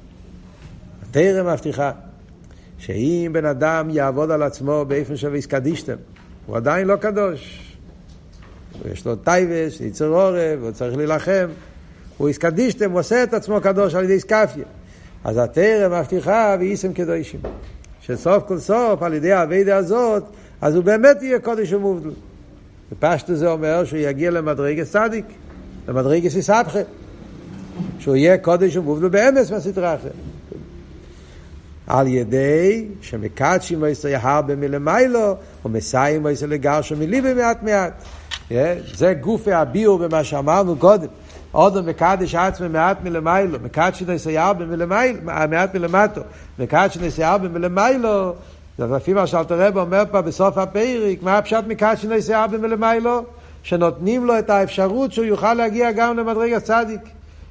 התרא 1.02 1.52
מבטיחה 1.52 1.92
שאם 2.78 3.30
בן 3.32 3.44
אדם 3.44 3.90
יעבוד 3.90 4.30
על 4.30 4.42
עצמו 4.42 4.84
באיפה 4.88 5.16
של 5.16 5.34
איסקדישתם, 5.34 5.96
הוא 6.46 6.56
עדיין 6.56 6.86
לא 6.86 6.96
קדוש. 6.96 7.72
יש 8.92 9.06
לו 9.06 9.16
תאוות, 9.16 9.80
יצר 9.80 10.06
הרע, 10.06 10.58
הוא 10.62 10.70
צריך 10.70 10.96
להילחם. 10.96 11.46
והתקדשתם, 12.18 12.90
הוא 12.90 13.00
עושה 13.00 13.22
את 13.22 13.34
עצמו 13.34 13.60
קדוש 13.60 13.94
על 13.94 14.04
ידי 14.04 14.12
אתכפיא. 14.12 14.64
אז 15.24 15.38
התורה 15.38 16.00
מבטיחה 16.00 16.56
והייתם 16.58 16.92
קדושים. 16.92 17.40
שסוף 18.00 18.44
כל 18.48 18.58
סוף, 18.58 19.02
על 19.02 19.14
ידי 19.14 19.32
העבודה 19.32 19.76
הזאת, 19.76 20.24
אז 20.60 20.74
הוא 20.74 20.84
באמת 20.84 21.22
יהיה 21.22 21.38
קדוש 21.38 21.72
ומובדל. 21.72 22.10
ופשטו 22.92 23.34
זה 23.34 23.50
אומר 23.50 23.84
שהוא 23.84 23.98
יגיע 23.98 24.30
למדרגת 24.30 24.86
צדיק, 24.86 25.24
למדרגת 25.88 26.30
אתהפכא. 26.30 26.78
שהוא 27.98 28.16
יהיה 28.16 28.38
קדוש 28.38 28.76
ומובדל 28.76 29.08
באמת 29.08 29.50
מהסטרא 29.50 29.94
אחרא. 29.94 30.12
על 31.86 32.06
ידי 32.06 32.86
שמקדשים 33.00 33.82
ויסי 33.82 34.14
הרבה 34.14 34.56
מלמיילו, 34.56 35.36
ומסיים 35.64 36.24
ויסי 36.24 36.46
לגרשו 36.46 36.96
מליבי 36.96 37.34
מעט 37.34 37.62
מעט. 37.62 37.92
זה 38.94 39.14
גופי 39.14 39.52
הביאו 39.52 39.98
במה 39.98 40.24
שאמרנו 40.24 40.76
קודם. 40.76 41.06
אודם 41.54 41.86
מקדש 41.86 42.34
עצמי 42.34 42.68
מעט 42.68 42.96
מלמיילו, 43.04 43.58
מקדש 43.62 44.02
נעשה 44.02 44.44
הרבה 44.44 44.64
מלמיילו, 44.64 45.18
מעט 45.48 45.74
מלמטו, 45.74 46.20
מקדש 46.58 46.96
נעשה 46.96 47.28
הרבה 47.28 47.48
מלמיילו, 47.48 48.34
זה 48.78 48.86
לפי 48.86 49.12
מה 49.12 49.26
שאלתר 49.26 49.60
רב 49.60 49.76
אומר 49.78 50.02
פה 50.10 50.20
בסוף 50.20 50.58
הפרק, 50.58 51.22
מה 51.22 51.38
הפשט 51.38 51.64
מקדש 51.66 52.04
נעשה 52.04 52.42
הרבה 52.42 52.58
מלמיילו? 52.58 53.24
שנותנים 53.66 54.24
לו 54.24 54.38
את 54.38 54.50
האפשרות 54.50 55.12
שהוא 55.12 55.24
יוכל 55.24 55.54
להגיע 55.54 55.92
גם 55.92 56.16
למדרג 56.16 56.52
הצדיק. 56.52 57.00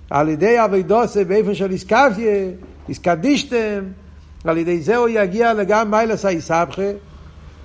על 0.09 0.29
ידי 0.29 0.63
אבידוסה 0.65 1.23
באיפה 1.23 1.55
של 1.55 1.71
איסקפיה, 1.71 2.47
איסקדישתם, 2.89 3.83
על 4.43 4.57
ידי 4.57 4.81
זה 4.81 4.95
הוא 4.95 5.09
יגיע 5.09 5.53
לגם 5.53 5.91
מיילס 5.91 6.25
האיסבכה, 6.25 6.91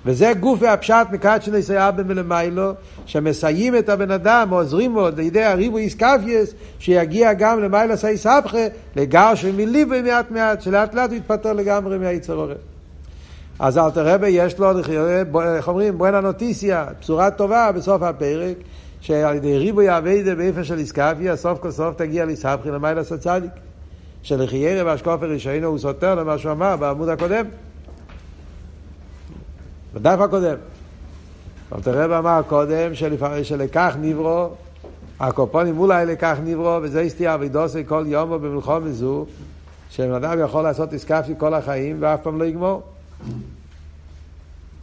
וזה 0.07 0.33
גוף 0.41 0.59
והפשט 0.63 1.07
מקדשני 1.13 1.63
סייאבה 1.63 2.03
מלמיילו, 2.03 2.73
שמסייעים 3.07 3.77
את 3.77 3.89
הבן 3.89 4.11
אדם, 4.11 4.51
עוזרים 4.51 4.95
לו 4.95 5.09
לידי 5.17 5.45
הריבו 5.45 5.79
איסקפייס, 5.79 6.55
שיגיע 6.79 7.33
גם 7.33 7.63
למיילס 7.63 8.05
האיסבכה, 8.05 8.67
לגר 8.97 9.35
שמליבי 9.35 10.03
מעט 10.03 10.31
מעט, 10.31 10.63
שלאט 10.63 10.95
לאט 10.95 11.11
הוא 11.11 11.17
יתפטר 11.17 11.53
לגמרי 11.53 11.99
מהיצר 11.99 12.35
עורף. 12.35 12.57
אז 13.61 13.79
אלתר 13.79 14.15
רבי 14.15 14.29
יש 14.29 14.59
לו, 14.59 14.79
איך 15.57 15.69
אומרים, 15.69 15.99
בואנה 15.99 16.21
נוטיסיה, 16.21 16.87
בשורה 17.01 17.31
טובה 17.31 17.73
בסוף 17.73 18.03
הפרק, 18.03 18.57
שעל 19.01 19.37
ידי 19.37 19.59
ריבוי 19.59 19.99
אביידה 19.99 20.35
באיפה 20.35 20.65
של 20.65 20.79
איסקפיה, 20.79 21.37
סוף 21.37 21.59
כל 21.59 21.71
סוף 21.71 21.95
תגיע 21.97 22.25
לאיסבכה 22.25 22.71
למיילס 22.71 23.13
הצדיק. 23.13 23.51
שלחיירה 24.23 24.85
והשקופר 24.85 25.27
רישינו 25.27 25.67
הוא 25.67 25.79
סותר 25.79 26.15
למה 26.15 26.39
שהוא 26.39 26.53
אמר 26.53 26.77
בעמוד 26.77 27.09
הקודם. 27.09 27.45
בדף 29.95 30.21
הקודם. 30.21 30.57
אבל 31.73 31.83
תראה 31.83 32.19
אמר 32.19 32.41
קודם 32.47 32.95
שלכך 33.43 33.97
נברו, 34.01 34.49
הקופונים 35.21 35.79
אולי 35.79 36.07
לכך 36.07 36.37
נברו, 36.45 36.79
וזה 36.83 37.01
הסתיר 37.01 37.35
אבידוסי 37.35 37.85
כל 37.87 38.05
יום 38.07 38.31
במלחום 38.31 38.89
זו, 38.89 39.27
שבן 39.91 40.13
אדם 40.13 40.41
יכול 40.45 40.63
לעשות 40.63 40.93
איסקפי 40.93 41.33
כל 41.39 41.55
החיים 41.55 41.97
ואף 42.01 42.21
פעם 42.23 42.39
לא 42.39 42.45
יגמור. 42.45 42.83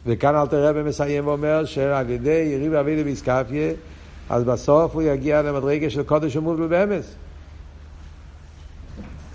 וכאן 0.05 0.35
אל 0.35 0.47
תראה 0.47 0.71
ומסיים 0.75 1.27
ואומר 1.27 1.65
שעל 1.65 2.09
ידי 2.09 2.49
יריב 2.53 2.73
אבידי 2.73 3.03
באיסקפיה, 3.03 3.71
אז 4.29 4.43
בסוף 4.43 4.93
הוא 4.93 5.01
יגיע 5.01 5.41
למדרגה 5.41 5.89
של 5.89 6.03
קודש 6.03 6.35
ומובל 6.35 6.67
באמס. 6.67 7.15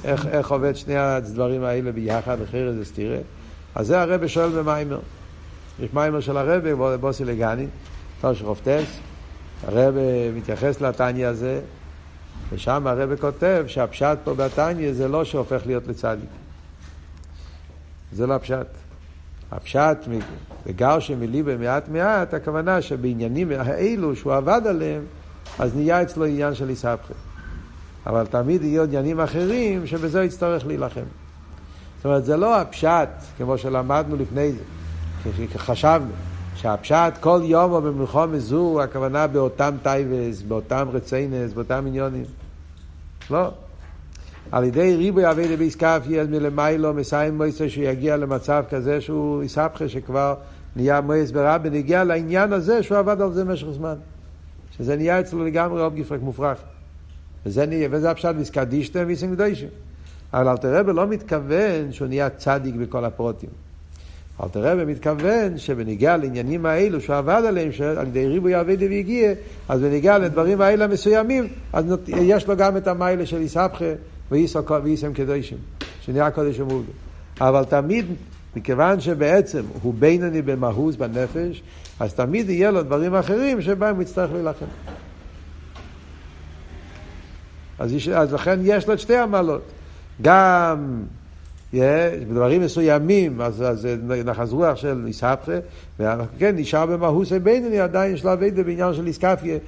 איך, 0.04 0.26
איך 0.26 0.50
עובד 0.50 0.76
שני 0.76 0.96
הדברים 0.96 1.64
האלה 1.64 1.92
ביחד, 1.92 2.40
אחרי 2.40 2.72
זה 2.72 2.84
סתירה. 2.84 3.18
אז 3.74 3.86
זה 3.86 4.02
הרבה 4.02 4.28
שואל 4.28 4.50
במיימר. 4.50 5.00
יש 5.80 5.90
מיימר 5.94 6.20
של 6.20 6.36
הרבה, 6.36 6.96
בוסי 6.96 7.24
לגני, 7.24 7.66
תוש 8.20 8.42
רופטס. 8.42 8.98
הרבה 9.66 10.32
מתייחס 10.34 10.80
לתניא 10.80 11.26
הזה, 11.26 11.60
ושם 12.52 12.86
הרבה 12.86 13.16
כותב 13.16 13.64
שהפשט 13.66 14.18
פה 14.24 14.34
בתניא 14.34 14.92
זה 14.92 15.08
לא 15.08 15.24
שהופך 15.24 15.62
להיות 15.66 15.86
לצדיק. 15.88 16.30
זה 18.12 18.26
לא 18.26 18.34
הפשט. 18.34 18.66
הפשט 19.52 19.98
בגר 20.66 20.98
שמליבה 20.98 21.56
מעט 21.56 21.88
מעט, 21.88 22.34
הכוונה 22.34 22.82
שבעניינים 22.82 23.52
האלו 23.58 24.16
שהוא 24.16 24.34
עבד 24.34 24.60
עליהם, 24.66 25.02
אז 25.58 25.76
נהיה 25.76 26.02
אצלו 26.02 26.24
עניין 26.24 26.54
של 26.54 26.68
איסהפכה. 26.68 27.14
אבל 28.06 28.26
תמיד 28.26 28.62
יהיו 28.62 28.82
עניינים 28.82 29.20
אחרים 29.20 29.86
שבזה 29.86 30.24
יצטרך 30.24 30.66
להילחם. 30.66 31.00
זאת 31.96 32.04
אומרת, 32.04 32.24
זה 32.24 32.36
לא 32.36 32.60
הפשט, 32.60 33.08
כמו 33.36 33.58
שלמדנו 33.58 34.16
לפני 34.16 34.52
זה, 34.52 34.62
חשבנו, 35.56 36.12
שהפשט 36.56 37.12
כל 37.20 37.40
יום 37.44 37.72
או 37.72 37.82
במלחום 37.82 38.38
זו, 38.38 38.82
הכוונה 38.82 39.26
באותם 39.26 39.74
טייבס, 39.82 40.42
באותם 40.42 40.88
רציינס, 40.92 41.52
באותם 41.52 41.84
עניונים. 41.86 42.24
לא. 43.30 43.50
על 44.50 44.64
ידי 44.64 44.96
ריבוי 44.96 45.30
אבי 45.30 45.56
דבי 45.56 45.70
סקאפי, 45.70 46.20
אז 46.20 46.28
מלמיילו 46.28 46.94
מסיים 46.94 47.36
מויסר 47.36 47.68
שיגיע 47.68 48.16
למצב 48.16 48.64
כזה 48.70 49.00
שהוא 49.00 49.42
יסבכה 49.42 49.88
שכבר 49.88 50.34
נהיה 50.76 51.00
מויס 51.00 51.30
ברבי, 51.30 51.70
נגיע 51.70 52.04
לעניין 52.04 52.52
הזה 52.52 52.82
שהוא 52.82 52.98
עבד 52.98 53.20
על 53.20 53.32
זה 53.32 53.44
במשך 53.44 53.66
זמן. 53.70 53.94
שזה 54.76 54.96
נהיה 54.96 55.20
אצלו 55.20 55.44
לגמרי 55.44 55.82
אופגיפרק 55.82 56.20
מופרך. 56.22 56.58
וזה, 57.46 57.66
נהיה, 57.66 57.88
וזה 57.90 58.10
הפשט 58.10 58.34
ויסקדישתם 58.38 59.04
ויסים 59.06 59.34
קדושים. 59.34 59.68
אבל 60.34 60.48
אלתר 60.48 60.78
רבי 60.78 60.92
לא 60.92 61.06
מתכוון 61.06 61.92
שהוא 61.92 62.08
נהיה 62.08 62.30
צדיק 62.30 62.74
בכל 62.74 63.04
הפרוטים. 63.04 63.50
אלתר 64.42 64.62
רבי 64.62 64.84
מתכוון 64.92 65.58
שבניגיע 65.58 66.16
לעניינים 66.16 66.66
האלו 66.66 67.00
שהוא 67.00 67.16
עבד 67.16 67.42
עליהם, 67.46 67.72
שעל 67.72 68.06
ידי 68.06 68.26
ריבוי 68.26 68.60
אבידי 68.60 68.88
והגיע, 68.88 69.32
אז 69.68 69.80
בניגיע 69.80 70.18
לדברים 70.18 70.60
האלה 70.60 70.84
המסוימים, 70.84 71.48
אז 71.72 71.84
יש 72.06 72.46
לו 72.46 72.56
גם 72.56 72.76
את 72.76 72.86
המיילה 72.86 73.26
של 73.26 73.36
איסבכה 73.36 73.92
ואיסם 74.32 75.12
קדושים, 75.12 75.58
שנהיה 76.00 76.30
קודש 76.30 76.60
ומורגל. 76.60 76.92
אבל 77.40 77.64
תמיד, 77.64 78.06
מכיוון 78.56 79.00
שבעצם 79.00 79.62
הוא 79.82 79.94
בינוני 79.98 80.42
במהוס, 80.42 80.96
בנפש, 80.96 81.62
אז 82.00 82.14
תמיד 82.14 82.50
יהיה 82.50 82.70
לו 82.70 82.82
דברים 82.82 83.14
אחרים 83.14 83.62
שבהם 83.62 83.94
הוא 83.94 84.02
יצטרך 84.02 84.32
להילחם. 84.32 84.66
אז, 87.78 87.92
יש, 87.92 88.08
אז 88.08 88.32
לכן 88.32 88.60
יש 88.62 88.86
לו 88.86 88.94
את 88.94 88.98
שתי 88.98 89.16
המעלות. 89.16 89.62
גם 90.22 91.02
yeah, 91.72 91.76
בדברים 92.28 92.62
מסוימים, 92.62 93.40
אז, 93.40 93.62
אז 93.62 93.88
נחז 94.24 94.52
רוח 94.52 94.76
של 94.76 95.04
איסהפכה, 95.06 95.52
וכן 95.98 96.56
נשאר 96.56 96.86
במהוס 96.86 97.32
בינוני, 97.32 97.80
עדיין 97.80 98.14
יש 98.14 98.24
לו 98.24 98.32
אביידה 98.32 98.62
בעניין 98.62 98.94
של 98.94 99.06
איסקפיה. 99.06 99.58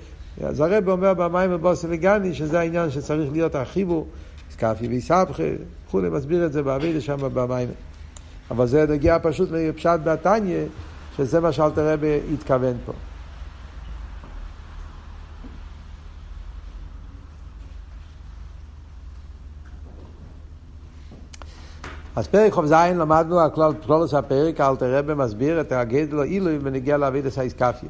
אז 0.44 0.60
הרב 0.60 0.88
אומר 0.88 1.14
במים 1.14 1.50
ובוסי 1.52 1.86
וגני, 1.90 2.34
שזה 2.34 2.60
העניין 2.60 2.90
שצריך 2.90 3.32
להיות 3.32 3.54
החיבור, 3.54 4.06
איסקפיה 4.54 4.88
ואיסהפכה, 4.88 5.42
וכולי, 5.86 6.08
מסביר 6.08 6.46
את 6.46 6.52
זה 6.52 6.62
באביידה 6.62 7.00
שם 7.00 7.16
במים. 7.34 7.68
אבל 8.50 8.66
זה 8.66 8.86
נגיע 8.88 9.18
פשוט 9.22 9.48
לפשט 9.52 10.00
בתניא, 10.04 10.64
שזה 11.16 11.40
מה 11.40 11.52
שאלתר 11.52 11.92
רבי 11.92 12.20
התכוון 12.34 12.76
פה. 12.86 12.92
אז 22.16 22.28
פרק 22.28 22.52
ח"ז 22.52 22.72
למדנו 22.72 23.40
על 23.40 23.50
כלל 23.50 23.72
פלולוס 23.82 24.14
הפרק, 24.14 24.60
אל 24.60 24.76
תראה 24.76 25.02
במסביר 25.02 25.60
את 25.60 25.72
הגדל 25.72 26.22
עילוי 26.22 26.58
ונגיע 26.62 26.96
להביא 26.96 27.22
את 27.26 27.38
האיסקפיה. 27.38 27.88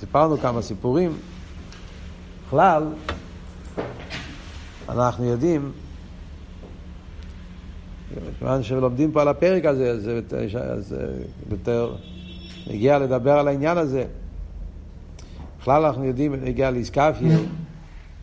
סיפרנו 0.00 0.38
כמה 0.38 0.62
סיפורים. 0.62 1.12
בכלל, 2.50 2.82
אנחנו 4.88 5.24
יודעים, 5.24 5.72
כיוון 8.38 8.62
שלומדים 8.62 9.12
פה 9.12 9.22
על 9.22 9.28
הפרק 9.28 9.64
הזה, 9.64 9.90
אז, 9.90 10.10
אז 10.56 10.96
יותר 11.50 11.94
נגיע 12.66 12.98
לדבר 12.98 13.32
על 13.32 13.48
העניין 13.48 13.78
הזה. 13.78 14.04
בכלל 15.60 15.84
אנחנו 15.84 16.04
יודעים, 16.04 16.34
נגיע 16.44 16.70
לאיסקפיה. 16.70 17.38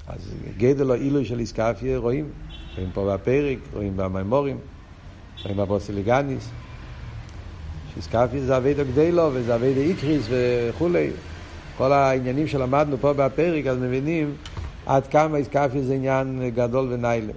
אז 0.08 0.34
גדל 0.58 0.92
העילוי 0.92 1.26
של 1.26 1.40
איסקפיה 1.40 1.98
רואים, 1.98 2.30
רואים 2.76 2.90
פה 2.94 3.14
בפרק, 3.14 3.58
רואים 3.74 3.94
במימורים, 3.98 4.58
רואים 5.44 5.58
בבוסילגניס, 5.58 6.50
שאיסקפיה 7.94 8.42
זה 8.42 8.58
אבי 8.58 8.74
גדלו 8.74 9.30
וזה 9.34 9.56
אבי 9.56 9.74
איקריס 9.78 10.28
וכולי. 10.30 11.10
כל 11.78 11.92
העניינים 11.92 12.48
שלמדנו 12.48 12.98
פה 12.98 13.14
בפרק, 13.14 13.68
אז 13.68 13.78
מבינים 13.78 14.36
עד 14.86 15.08
כמה 15.08 15.38
איסקפיה 15.38 15.82
זה 15.82 15.94
עניין 15.94 16.52
גדול 16.56 16.88
וניילה. 16.94 17.34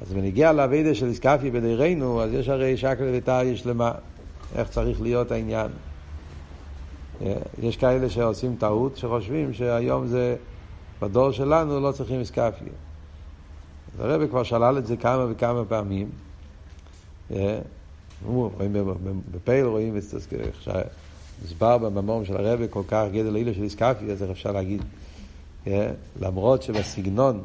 אז 0.00 0.12
בנגיע 0.12 0.52
לאבידה 0.52 0.94
של 0.94 1.06
איסקפיה 1.06 1.50
בדירנו, 1.50 2.22
אז 2.22 2.32
יש 2.32 2.48
הרי 2.48 2.76
שקל 2.76 3.10
וטריה 3.14 3.56
שלמה, 3.56 3.92
איך 4.56 4.68
צריך 4.68 5.02
להיות 5.02 5.30
העניין. 5.32 5.70
יש 7.62 7.76
כאלה 7.76 8.10
שעושים 8.10 8.56
טעות, 8.58 8.96
שחושבים 8.96 9.52
שהיום 9.52 10.06
זה 10.06 10.36
בדור 11.02 11.30
שלנו 11.30 11.80
לא 11.80 11.92
צריכים 11.92 12.20
איסקפיה. 12.20 12.72
הרב 13.98 14.26
כבר 14.26 14.42
שלל 14.42 14.78
את 14.78 14.86
זה 14.86 14.96
כמה 14.96 15.26
וכמה 15.30 15.64
פעמים. 15.64 16.08
רואים 18.26 18.76
בפייל, 19.32 19.66
רואים, 19.66 19.98
הסבר 21.44 21.78
בממורים 21.78 22.24
של 22.24 22.36
הרב 22.36 22.66
כל 22.70 22.82
כך 22.88 23.04
גדל 23.12 23.36
אילו 23.36 23.54
של 23.54 23.62
איסקפי, 23.62 24.12
אז 24.12 24.22
איך 24.22 24.30
אפשר 24.30 24.52
להגיד? 24.52 24.82
למרות 26.20 26.62
שבסגנון 26.62 27.44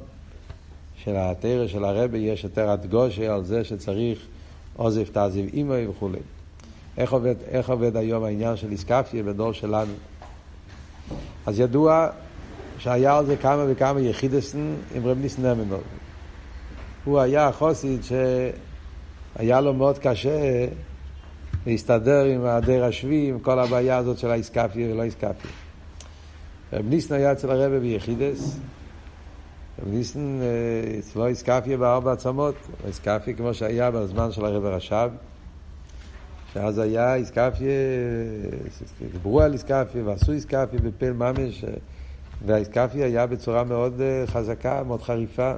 של 1.04 1.16
התרא 1.16 1.68
של 1.68 1.86
הרבי 1.86 2.18
יש 2.18 2.44
יותר 2.44 2.70
הדגושה 2.70 3.34
על 3.34 3.44
זה 3.44 3.64
שצריך 3.64 4.20
עוזב 4.76 5.04
תעזב 5.04 5.44
אימוי 5.54 5.88
וכולי. 5.88 6.20
איך 6.98 7.14
עובד, 7.14 7.36
איך 7.48 7.70
עובד 7.70 7.98
היום 7.98 8.24
העניין 8.24 8.58
של 8.58 8.72
איסקפיה 8.72 9.24
בדור 9.24 9.52
שלנו? 9.52 9.94
אז 11.46 11.60
ידוע 11.60 12.08
שהיה 12.78 13.18
על 13.18 13.26
זה 13.26 13.36
כמה 13.38 13.66
וכמה 13.68 14.02
יחידסן 14.02 14.74
עם 14.96 15.06
רב 15.06 15.18
ניסן. 15.18 15.64
הוא 17.06 17.20
היה 17.20 17.52
חוסיד 17.52 18.02
שהיה 18.04 19.62
לו 19.62 19.74
מאוד 19.74 19.98
קשה 19.98 20.68
להסתדר 21.66 22.26
עם 22.26 22.46
הדר 22.46 22.84
השבי, 22.84 23.30
עם 23.30 23.40
כל 23.40 23.60
הבעיה 23.60 23.98
הזאת 23.98 24.18
של 24.18 24.32
האיסקפיה 24.32 24.92
ולא 24.92 25.04
איסקפיה. 25.04 25.52
רב 26.74 26.86
ניסן 26.90 27.16
היה 27.16 27.32
אצל 27.32 27.52
הרבי 27.52 27.80
ביחידס, 27.80 28.60
רב 29.82 29.88
ניסן 29.88 30.40
אה, 30.42 31.00
אצלו 31.00 31.28
איסקפיה 31.28 31.78
בארבע 31.78 32.12
עצמות, 32.12 32.56
איסקפיה 32.88 33.34
כמו 33.34 33.54
שהיה 33.54 33.92
בזמן 33.92 34.32
של 34.32 34.46
הרב 34.46 34.66
רש"ב, 34.66 35.10
שאז 36.54 36.80
היה 36.80 37.16
איסקפיה, 37.16 37.72
דיברו 39.12 39.42
על 39.42 39.54
איסקפיה 39.54 40.04
ועשו 40.06 40.32
איסקפיה 40.32 40.80
בפל 40.84 41.12
ממש, 41.12 41.66
והאיסקפיה 42.46 43.06
היה 43.06 43.28
בצורה 43.28 43.64
מאוד 43.64 44.02
אה, 44.02 44.28
חזקה, 44.28 44.84
מאוד 44.84 45.02
חריפה. 45.02 45.54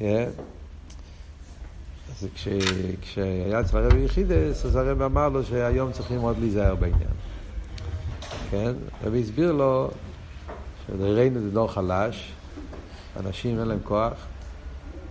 Yeah. 0.00 0.02
אז 2.10 2.26
כש, 2.34 2.48
כשהיה 3.02 3.60
אצל 3.60 3.78
הרב 3.78 3.96
יחידס, 3.96 4.64
אז 4.64 4.76
הרב 4.76 5.02
אמר 5.02 5.28
לו 5.28 5.44
שהיום 5.44 5.92
צריכים 5.92 6.18
מאוד 6.18 6.36
להיזהר 6.38 6.74
בעניין. 6.74 7.10
כן? 8.50 8.72
רבי 9.04 9.20
הסביר 9.20 9.52
לו 9.52 9.90
שדרינו 10.86 11.40
זה 11.40 11.50
דור 11.50 11.72
חלש, 11.72 12.32
אנשים 13.16 13.60
אין 13.60 13.68
להם 13.68 13.78
כוח, 13.84 14.12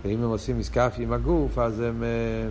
ואם 0.04 0.22
הם 0.22 0.30
עושים 0.30 0.58
מסקפי 0.58 1.02
עם 1.02 1.12
הגוף, 1.12 1.58
אז 1.58 1.80
הם, 1.80 2.02
אה, 2.02 2.48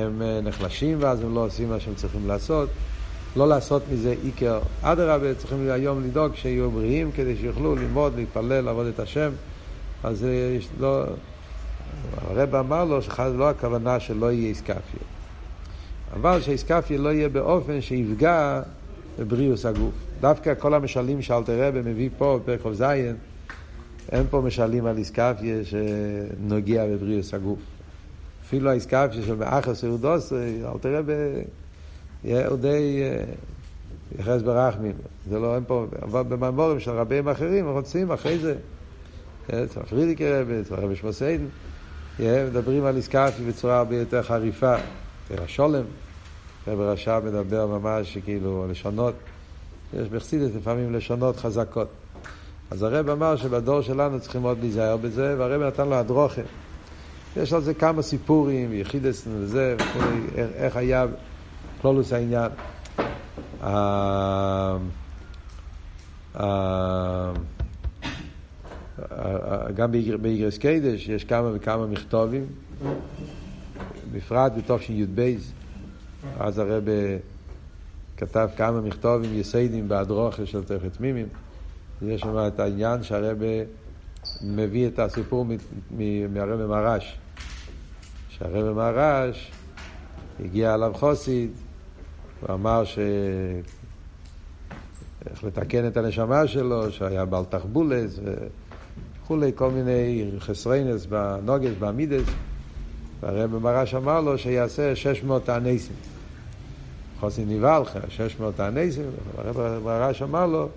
הם 0.00 0.22
אה, 0.22 0.40
נחלשים 0.40 0.98
ואז 1.00 1.20
הם 1.20 1.34
לא 1.34 1.44
עושים 1.44 1.68
מה 1.68 1.80
שהם 1.80 1.94
צריכים 1.94 2.28
לעשות. 2.28 2.68
לא 3.36 3.48
לעשות 3.48 3.82
מזה 3.92 4.14
עיקר. 4.22 4.60
אדרבה, 4.82 5.34
צריכים 5.34 5.70
היום 5.70 6.04
לדאוג 6.04 6.34
שיהיו 6.34 6.70
בריאים 6.70 7.12
כדי 7.12 7.36
שיוכלו 7.36 7.76
ללמוד, 7.76 8.16
להתפלל, 8.16 8.60
לעבוד 8.60 8.86
את 8.86 9.00
השם. 9.00 9.30
אז 10.04 10.24
אה, 10.24 10.28
יש 10.58 10.68
לא... 10.80 11.04
הרב 12.16 12.54
אמר 12.54 12.84
לו 12.84 13.02
שחד 13.02 13.30
לא 13.36 13.50
הכוונה 13.50 14.00
שלא 14.00 14.32
יהיה 14.32 14.48
איסקפיה. 14.48 15.00
אבל 16.12 16.40
שאיסקפיה 16.40 16.98
לא 16.98 17.08
יהיה 17.08 17.28
באופן 17.28 17.80
שיפגע 17.80 18.62
בבריאוס 19.18 19.66
הגוף. 19.66 19.94
דווקא 20.20 20.54
כל 20.58 20.74
המשלים 20.74 21.22
שאלתר 21.22 21.68
רבי 21.68 21.80
מביא 21.80 22.08
פה 22.18 22.38
בפרק 22.42 22.60
כ"ז, 22.62 22.82
אין 24.12 24.26
פה 24.30 24.40
משלים 24.40 24.86
על 24.86 24.98
איסקפיה 24.98 25.56
שנוגע 25.64 26.86
בבריאוס 26.86 27.34
הגוף. 27.34 27.58
אפילו 28.46 28.70
האיסקפיה 28.70 29.22
של 29.26 29.34
מאחס 29.34 29.84
אהודוס, 29.84 30.32
אלתר 30.74 30.98
רבי 30.98 31.12
הוא 32.22 32.56
די 32.56 33.02
יחס 34.18 34.42
ברחמים. 34.42 34.92
זה 35.30 35.38
לא, 35.38 35.54
אין 35.54 35.64
פה, 35.66 35.86
אבל 36.02 36.22
בממורים 36.22 36.80
של 36.80 36.90
רבים 36.90 37.28
אחרים 37.28 37.68
רוצים 37.68 38.12
אחרי 38.12 38.38
זה, 38.38 38.54
אצל 39.46 39.82
פרידיקי 39.82 40.32
רבי, 40.32 40.60
אצל 40.60 40.74
רבי 40.74 40.96
שמוסיידן, 40.96 41.44
מדברים 42.20 42.84
על 42.84 42.96
איסקפיה 42.96 43.46
בצורה 43.48 43.78
הרבה 43.78 43.96
יותר 43.96 44.22
חריפה. 44.22 44.74
השולם, 45.38 45.82
רבי 46.68 46.82
רש"ב 46.82 47.20
מדבר 47.24 47.66
ממש 47.66 48.18
כאילו 48.18 48.66
לשונות. 48.70 49.14
יש 49.94 50.08
בחסידת 50.08 50.54
לפעמים 50.54 50.94
לשונות 50.94 51.36
חזקות. 51.36 51.88
אז 52.70 52.82
הרב 52.82 53.10
אמר 53.10 53.36
שבדור 53.36 53.80
שלנו 53.80 54.20
צריכים 54.20 54.42
מאוד 54.42 54.58
להיזהר 54.60 54.96
בזה, 54.96 55.34
והרב 55.38 55.62
נתן 55.62 55.88
לו 55.88 55.94
הדרוכה. 55.94 56.42
יש 57.36 57.52
על 57.52 57.60
זה 57.60 57.74
כמה 57.74 58.02
סיפורים, 58.02 58.72
יחידסן 58.72 59.30
וזה, 59.34 59.76
איך 60.36 60.76
היה 60.76 61.06
כלולוס 61.80 62.12
העניין. 62.12 62.50
גם 69.74 69.92
באיגרס 70.20 70.58
קיידש 70.58 71.08
יש 71.08 71.24
כמה 71.24 71.50
וכמה 71.54 71.86
מכתובים, 71.86 72.46
בפרט 74.12 74.52
בתשי"ב, 74.56 75.34
אז 76.38 76.58
הרב 76.58 76.84
כתב 78.16 78.48
כמה 78.56 78.80
מכתובים 78.80 79.30
יסיידים 79.34 79.88
בהדרוכה 79.88 80.46
של 80.46 80.64
תכת 80.64 80.92
תמימים. 80.96 81.26
יש 82.02 82.20
שם 82.20 82.36
את 82.46 82.60
העניין 82.60 83.02
שהרב 83.02 83.38
מביא 84.42 84.88
את 84.88 84.98
הסיפור 84.98 85.46
מהרב 86.32 86.66
מרש. 86.66 87.18
שהרב 88.28 88.76
מרש 88.76 89.52
הגיע 90.44 90.74
אליו 90.74 90.92
חוסיד, 90.94 91.50
הוא 92.40 92.54
אמר 92.54 92.84
ש... 92.84 92.98
איך 95.30 95.44
לתקן 95.44 95.86
את 95.86 95.96
הנשמה 95.96 96.46
שלו, 96.46 96.92
שהיה 96.92 97.24
בעל 97.24 97.44
תחבולס 97.44 98.18
וכולי, 99.30 99.52
כל 99.54 99.70
מיני 99.70 100.30
חסריינס 100.38 101.06
בנוגס, 101.06 101.70
בעמידס. 101.78 102.26
והרב 103.20 103.58
מרש 103.58 103.94
אמר 103.94 104.20
לו 104.20 104.38
שיעשה 104.38 104.96
600 104.96 105.44
תעניסים. 105.44 105.96
חוסי 107.20 107.44
נבהל, 107.44 107.82
600 108.08 108.56
תעניסים, 108.56 109.04
והרב 109.36 109.84
מרש 109.84 110.22
אמר 110.22 110.46
לו, 110.46 110.68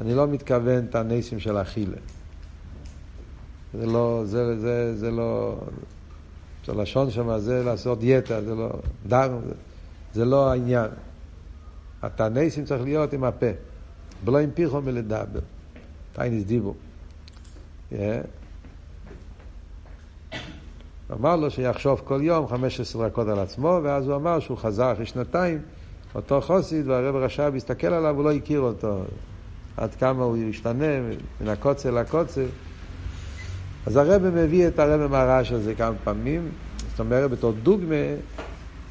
אני 0.00 0.14
לא 0.14 0.26
מתכוון 0.26 0.86
תעניסים 0.86 1.40
של 1.40 1.56
אכילה. 1.56 1.96
זה 3.74 3.86
לא, 3.86 4.22
זה, 4.24 4.60
זה, 4.60 4.96
זה 4.96 5.10
לא, 5.10 5.56
זה 6.66 6.74
לשון 6.74 7.10
שם, 7.10 7.38
זה 7.38 7.62
לעשות 7.64 7.98
דיאטה, 7.98 8.42
זה 8.42 8.54
לא, 8.54 8.68
דר, 9.06 9.38
זה, 10.14 10.24
לא 10.24 10.50
העניין. 10.50 10.88
התעניסים 12.02 12.64
צריך 12.64 12.82
להיות 12.82 13.12
עם 13.12 13.24
הפה, 13.24 13.50
ולא 14.24 14.38
עם 14.38 14.50
פיחו 14.54 14.80
מלדבר. 14.80 15.40
טייניס 16.12 16.44
דיבו. 16.44 16.74
Yeah. 17.92 17.96
אמר 21.12 21.36
לו 21.36 21.50
שיחשוב 21.50 22.02
כל 22.04 22.20
יום 22.22 22.48
15 22.48 23.08
דקות 23.08 23.28
על 23.28 23.38
עצמו, 23.38 23.80
ואז 23.82 24.06
הוא 24.06 24.16
אמר 24.16 24.40
שהוא 24.40 24.58
חזר 24.58 24.92
אחרי 24.92 25.06
שנתיים, 25.06 25.58
אותו 26.14 26.40
חוסיד, 26.40 26.88
והרב 26.88 27.16
רש"ב 27.16 27.52
הסתכל 27.56 27.86
עליו, 27.86 28.16
הוא 28.16 28.24
לא 28.24 28.32
הכיר 28.32 28.60
אותו. 28.60 29.02
עד 29.76 29.94
כמה 29.94 30.24
הוא 30.24 30.36
השתנה 30.50 31.00
מן 31.40 31.48
הקוצר 31.48 31.90
לקוצר. 31.90 32.46
אז 33.86 33.96
הרב 33.96 34.22
מביא 34.22 34.68
את 34.68 34.78
הרב 34.78 35.10
מהרעש 35.10 35.52
הזה 35.52 35.74
כמה 35.74 35.94
פעמים, 36.04 36.48
זאת 36.90 37.00
אומרת 37.00 37.30
בתור 37.30 37.52
דוגמה 37.62 38.14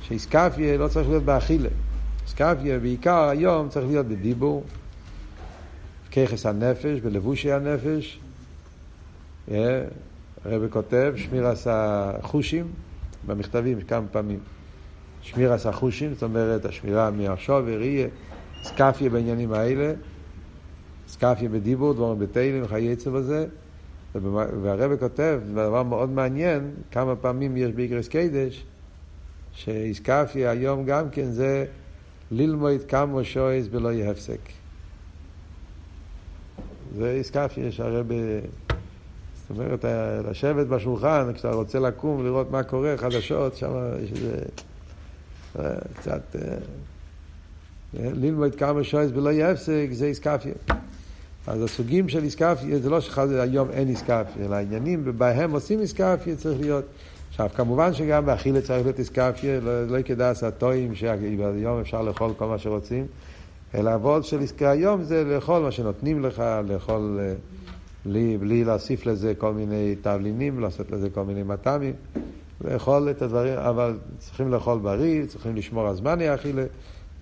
שאיסקפיה 0.02 0.78
לא 0.78 0.88
צריך 0.88 1.10
להיות 1.10 1.24
באכילה. 1.24 1.70
איסקפיה 2.24 2.80
בעיקר 2.80 3.30
היום 3.30 3.70
צריך 3.70 3.86
להיות 3.88 4.06
בדיבור, 4.06 4.64
ככס 6.12 6.46
הנפש, 6.46 7.00
בלבושי 7.00 7.52
הנפש. 7.52 8.20
הרב 9.50 10.70
כותב, 10.70 11.14
שמיר 11.16 11.48
עשה 11.48 12.12
חושים, 12.22 12.68
במכתבים 13.26 13.82
כמה 13.82 14.08
פעמים. 14.12 14.40
שמיר 15.22 15.54
עשה 15.54 15.72
חושים, 15.72 16.14
זאת 16.14 16.24
אומרת 16.24 16.66
השמירה 16.66 17.12
מהשוב 17.12 17.64
וראייה, 17.66 18.08
סקפיה 18.64 19.10
בעניינים 19.10 19.54
האלה, 19.54 19.94
סקפיה 21.08 21.50
בדיבור, 21.50 21.94
דבורים 21.94 22.20
בתהילים, 22.20 22.64
עצב 22.92 23.16
הזה. 23.16 23.48
והרבא 24.62 24.98
כותב, 25.00 25.40
דבר 25.52 25.84
מאוד 25.84 26.10
מעניין, 26.10 26.72
כמה 26.92 27.16
פעמים 27.16 27.58
יש 27.58 27.72
באיגרס 27.72 28.08
קיידש, 28.08 28.66
שאיסקפיה 29.54 30.52
היום 30.52 30.86
גם 30.86 31.10
כן 31.10 31.32
זה 31.32 31.66
ללמוד 32.32 32.82
כמה 32.88 33.24
שויס 33.24 33.68
בלא 33.68 33.92
יהיה 33.92 34.12
הפסק. 34.12 34.40
זה 36.96 37.12
איסקפיה 37.12 37.72
שהרבא... 37.72 38.16
זאת 39.50 39.58
אומרת, 39.58 39.86
לשבת 40.30 40.68
בשולחן, 40.68 41.32
כשאתה 41.34 41.52
רוצה 41.52 41.80
לקום, 41.80 42.26
לראות 42.26 42.52
מה 42.52 42.64
קורה, 42.64 42.98
חדשות, 42.98 43.56
שם 43.56 43.72
יש 44.04 44.12
איזה... 44.12 44.42
אה, 45.60 45.76
קצת... 45.96 46.36
אה, 46.36 46.58
אה, 48.00 48.10
ללמוד 48.14 48.56
כמה 48.56 48.84
שויס 48.84 49.12
בלא 49.12 49.30
יהיה 49.30 49.52
הפסק, 49.52 49.88
זה 49.92 50.06
איסקפיה. 50.06 50.54
אז 51.48 51.64
הסוגים 51.64 52.10
של 52.10 52.24
איסקפיה 52.24 52.80
זה 52.80 52.90
לא 52.90 53.02
שחד 53.02 53.32
היום 53.32 53.70
אין 53.72 53.88
איסקפיה, 53.88 54.46
אלא 54.46 54.56
העניינים 54.56 55.02
ובהם 55.06 55.52
עושים 55.52 55.80
איסקפיה 55.80 56.36
צריך 56.36 56.60
להיות. 56.60 56.86
עכשיו 57.30 57.50
כמובן 57.56 57.94
שגם 57.94 58.26
באכילה 58.26 58.62
צריך 58.62 58.84
להיות 58.84 59.00
איסקפיה, 59.00 59.60
לא, 59.60 59.88
לא 59.88 60.02
כדאי 60.02 60.36
סטואים 60.36 60.96
שהיום 60.96 61.80
אפשר 61.82 62.02
לאכול 62.02 62.34
כל 62.38 62.46
מה 62.46 62.58
שרוצים, 62.58 63.06
אלא 63.76 63.90
הוורד 63.90 64.24
של 64.24 64.42
איסקפיה 64.42 64.72
היום 64.72 65.04
זה 65.04 65.24
לאכול 65.24 65.62
מה 65.62 65.72
שנותנים 65.72 66.26
לך, 66.26 66.44
לאכול 66.68 67.20
בלי, 68.06 68.38
בלי 68.38 68.64
להוסיף 68.64 69.06
לזה 69.06 69.34
כל 69.38 69.54
מיני 69.54 69.96
תבלינים, 70.02 70.60
לעשות 70.60 70.92
לזה 70.92 71.10
כל 71.10 71.24
מיני 71.24 71.44
מטעמים. 71.44 71.94
לאכול 72.62 73.10
את 73.10 73.22
הדברים, 73.22 73.58
אבל 73.58 73.98
צריכים 74.18 74.52
לאכול 74.52 74.80
בריא, 74.80 75.26
צריכים 75.26 75.56
לשמור 75.56 75.88
על 75.88 75.96
זמן 75.96 76.22
האכילה. 76.22 76.64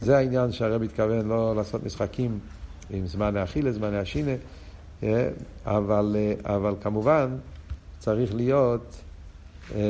זה 0.01 0.17
העניין 0.17 0.51
שהרב 0.51 0.83
התכוון 0.83 1.27
לא 1.27 1.55
לעשות 1.55 1.83
משחקים 1.83 2.39
עם 2.89 3.07
זמן 3.07 3.37
האכילה, 3.37 3.71
זמן 3.71 3.93
השינה, 3.93 4.31
אה, 5.03 5.29
אבל, 5.65 6.15
אה, 6.19 6.55
אבל 6.55 6.73
כמובן 6.81 7.35
צריך 7.99 8.35
להיות 8.35 9.01
אה, 9.75 9.81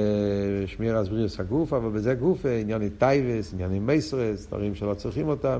שמירת 0.66 1.02
בריאות 1.02 1.40
הגוף, 1.40 1.74
אבל 1.74 1.90
בזה 1.90 2.14
גוף 2.14 2.46
ענייני 2.62 2.90
תאוות, 2.90 3.54
ענייני 3.54 3.80
מייסרס, 3.80 4.48
דברים 4.48 4.76
שלא 4.76 4.94
צריכים 4.94 5.28
אותם, 5.28 5.60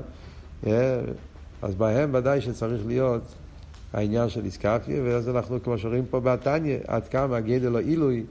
אז 1.62 1.74
בהם 1.74 2.10
ודאי 2.14 2.40
שצריך 2.40 2.86
להיות 2.86 3.34
העניין 3.92 4.28
של 4.28 4.44
אתכפיא, 4.44 5.02
ואז 5.04 5.28
אנחנו, 5.28 5.62
כמו 5.62 5.78
שרואים 5.78 6.04
פה 6.10 6.20
בתניא, 6.20 6.78
עד 6.86 7.08
כמה 7.08 7.40
גודל 7.40 7.74
העילוי 7.74 8.24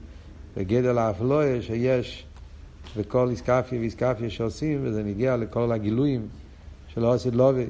וגודל 0.56 0.98
ההפלאה 0.98 1.62
שיש 1.62 2.26
בכל 2.96 3.28
איסקפיה 3.30 3.80
ואיסקפיה 3.80 4.30
שעושים, 4.30 4.80
וזה 4.82 5.02
נגיע 5.02 5.36
לכל 5.36 5.72
הגילויים 5.72 6.28
של 6.88 7.04
אוסיד 7.04 7.34
לובי. 7.34 7.66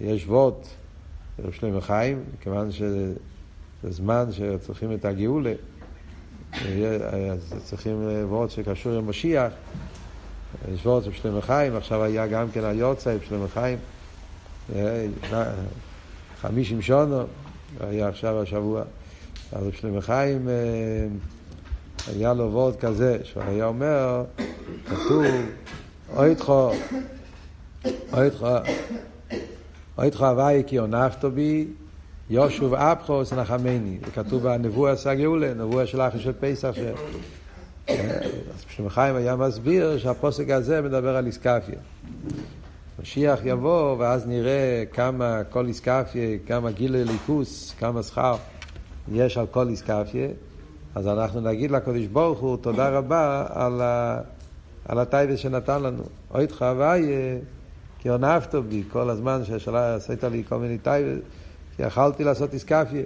יש 0.00 0.26
וורט, 0.26 0.66
רב 1.44 1.52
שלמה 1.52 1.80
חיים, 1.80 2.22
כיוון 2.40 2.72
שזה 2.72 3.14
זמן 3.90 4.24
שצריכים 4.30 4.92
את 4.92 5.04
הגאולה, 5.04 5.52
אז 7.32 7.54
צריכים 7.64 8.08
וורט 8.28 8.50
שקשור 8.50 8.92
עם 8.92 9.08
משיח. 9.08 9.52
יש 10.74 10.86
וורט 10.86 11.06
רב 11.06 11.12
שלמה 11.12 11.40
חיים, 11.40 11.76
עכשיו 11.76 12.02
היה 12.02 12.26
גם 12.26 12.46
כן 12.52 12.64
היורצה, 12.64 13.14
רב 13.14 13.20
שלמה 13.28 13.48
חיים. 13.48 13.78
חמישים 16.42 16.82
שונו, 16.82 17.22
היה 17.80 18.08
עכשיו 18.08 18.42
השבוע. 18.42 18.82
אז 19.52 19.64
שלמה 19.80 20.00
חיים 20.00 20.48
היה 22.06 22.34
לו 22.34 22.52
וורד 22.52 22.76
כזה, 22.76 23.18
שהוא 23.24 23.42
היה 23.42 23.66
אומר, 23.66 24.24
כתוב, 24.86 25.24
אויתכו, 26.16 26.70
אויתכו, 28.12 28.46
אויתכו 29.98 30.26
הוואי 30.26 30.62
כי 30.66 30.76
עונפתו 30.76 31.30
בי, 31.30 31.66
יושוב 32.30 32.74
אפחו 32.74 33.24
סנחמני. 33.24 33.98
זה 34.04 34.10
כתוב 34.10 34.42
בנבואה 34.42 34.96
סגאולה, 34.96 35.54
נבואה 35.54 35.86
של 35.86 36.00
אחי 36.00 36.20
של 36.20 36.32
פסח. 36.40 36.74
ש... 36.74 36.78
אז 37.88 37.94
שלמה 38.68 38.90
חיים 38.90 39.16
היה 39.16 39.36
מסביר 39.36 39.98
שהפוסק 39.98 40.50
הזה 40.50 40.80
מדבר 40.80 41.16
על 41.16 41.26
איסקפיה. 41.26 41.78
משיח 43.00 43.40
יבוא, 43.44 43.96
ואז 43.98 44.26
נראה 44.26 44.84
כמה 44.92 45.44
כל 45.50 45.66
איסקפיה, 45.66 46.38
כמה 46.46 46.70
גילי 46.70 47.04
ליכוס, 47.04 47.74
כמה 47.78 48.02
שכר 48.02 48.36
יש 49.12 49.38
על 49.38 49.46
כל 49.46 49.68
איסקפיה. 49.68 50.28
אז 50.94 51.08
אנחנו 51.08 51.40
נגיד 51.40 51.70
לקדוש 51.70 52.06
ברוך 52.06 52.38
הוא 52.38 52.56
תודה 52.56 52.88
רבה 52.88 53.46
על, 53.50 53.80
ה, 53.80 54.20
על 54.88 54.98
הטייבס 54.98 55.38
שנתן 55.38 55.82
לנו. 55.82 56.02
אוי 56.34 56.46
חוואי, 56.48 57.02
כי 57.98 58.08
עונפת 58.08 58.54
בי 58.54 58.82
כל 58.92 59.10
הזמן 59.10 59.42
שעשית 59.58 60.24
לי 60.24 60.42
כל 60.48 60.58
מיני 60.58 60.78
טייבס, 60.78 61.18
שיכלתי 61.76 62.24
לעשות 62.24 62.54
איסקפיה. 62.54 63.02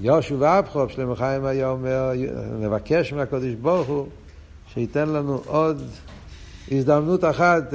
יושו 0.00 0.38
ואבחוב, 0.38 0.90
שלמה 0.90 1.16
חיים 1.16 1.44
היה 1.44 1.68
אומר, 1.68 2.10
נבקש 2.60 3.12
מהקדוש 3.12 3.54
ברוך 3.54 3.88
הוא 3.88 4.06
שייתן 4.74 5.08
לנו 5.08 5.42
עוד 5.46 5.82
הזדמנות 6.70 7.24
אחת 7.24 7.74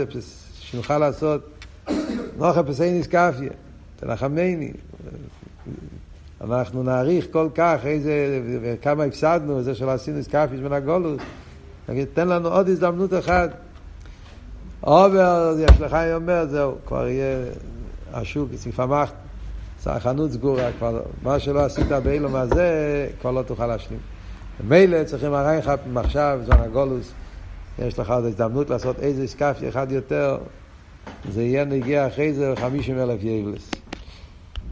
שנוכל 0.59 0.97
לעשות 0.97 1.41
נוחה 2.37 2.63
פסאי 2.63 2.91
ניסקפיה, 2.91 3.51
תנחמני, 3.95 4.71
אנחנו 6.41 6.83
נעריך 6.83 7.27
כל 7.31 7.47
כך 7.55 7.79
איזה, 7.85 8.41
וכמה 8.61 9.03
הפסדנו, 9.03 9.63
זה 9.63 9.75
שלא 9.75 9.91
עשינו 9.91 10.23
סקאפיש 10.23 10.59
בין 10.59 10.73
הגולוס. 10.73 11.21
נגיד, 11.89 12.07
תן 12.13 12.27
לנו 12.27 12.49
עוד 12.49 12.69
הזדמנות 12.69 13.13
אחת. 13.13 13.49
עובר, 14.81 15.55
יש 15.59 15.81
לך 15.81 15.97
אומר, 16.13 16.45
זהו, 16.47 16.75
כבר 16.85 17.07
יהיה 17.07 17.45
השוק, 18.13 18.49
סיפמח, 18.55 19.11
החנות 19.85 20.31
סגורה, 20.31 20.69
כבר 20.77 21.01
מה 21.23 21.39
שלא 21.39 21.65
עשית 21.65 21.87
באילום 21.87 22.35
הזה, 22.35 23.07
כבר 23.21 23.31
לא 23.31 23.41
תוכל 23.41 23.67
להשלים. 23.67 23.99
מילא 24.67 25.03
צריכים 25.03 25.33
הרייך 25.33 25.71
עכשיו, 25.95 26.39
זמן 26.45 26.59
הגולוס, 26.59 27.11
יש 27.79 27.99
לך 27.99 28.09
עוד 28.11 28.25
הזדמנות 28.25 28.69
לעשות 28.69 28.99
איזה 28.99 29.27
סקאפי 29.27 29.69
אחד 29.69 29.91
יותר, 29.91 30.37
זה 31.31 31.43
יהיה 31.43 31.65
נגיע 31.65 32.07
אחרי 32.07 32.33
זה 32.33 32.53
50 32.55 32.99
אלף 32.99 33.23
יבלס. 33.23 33.71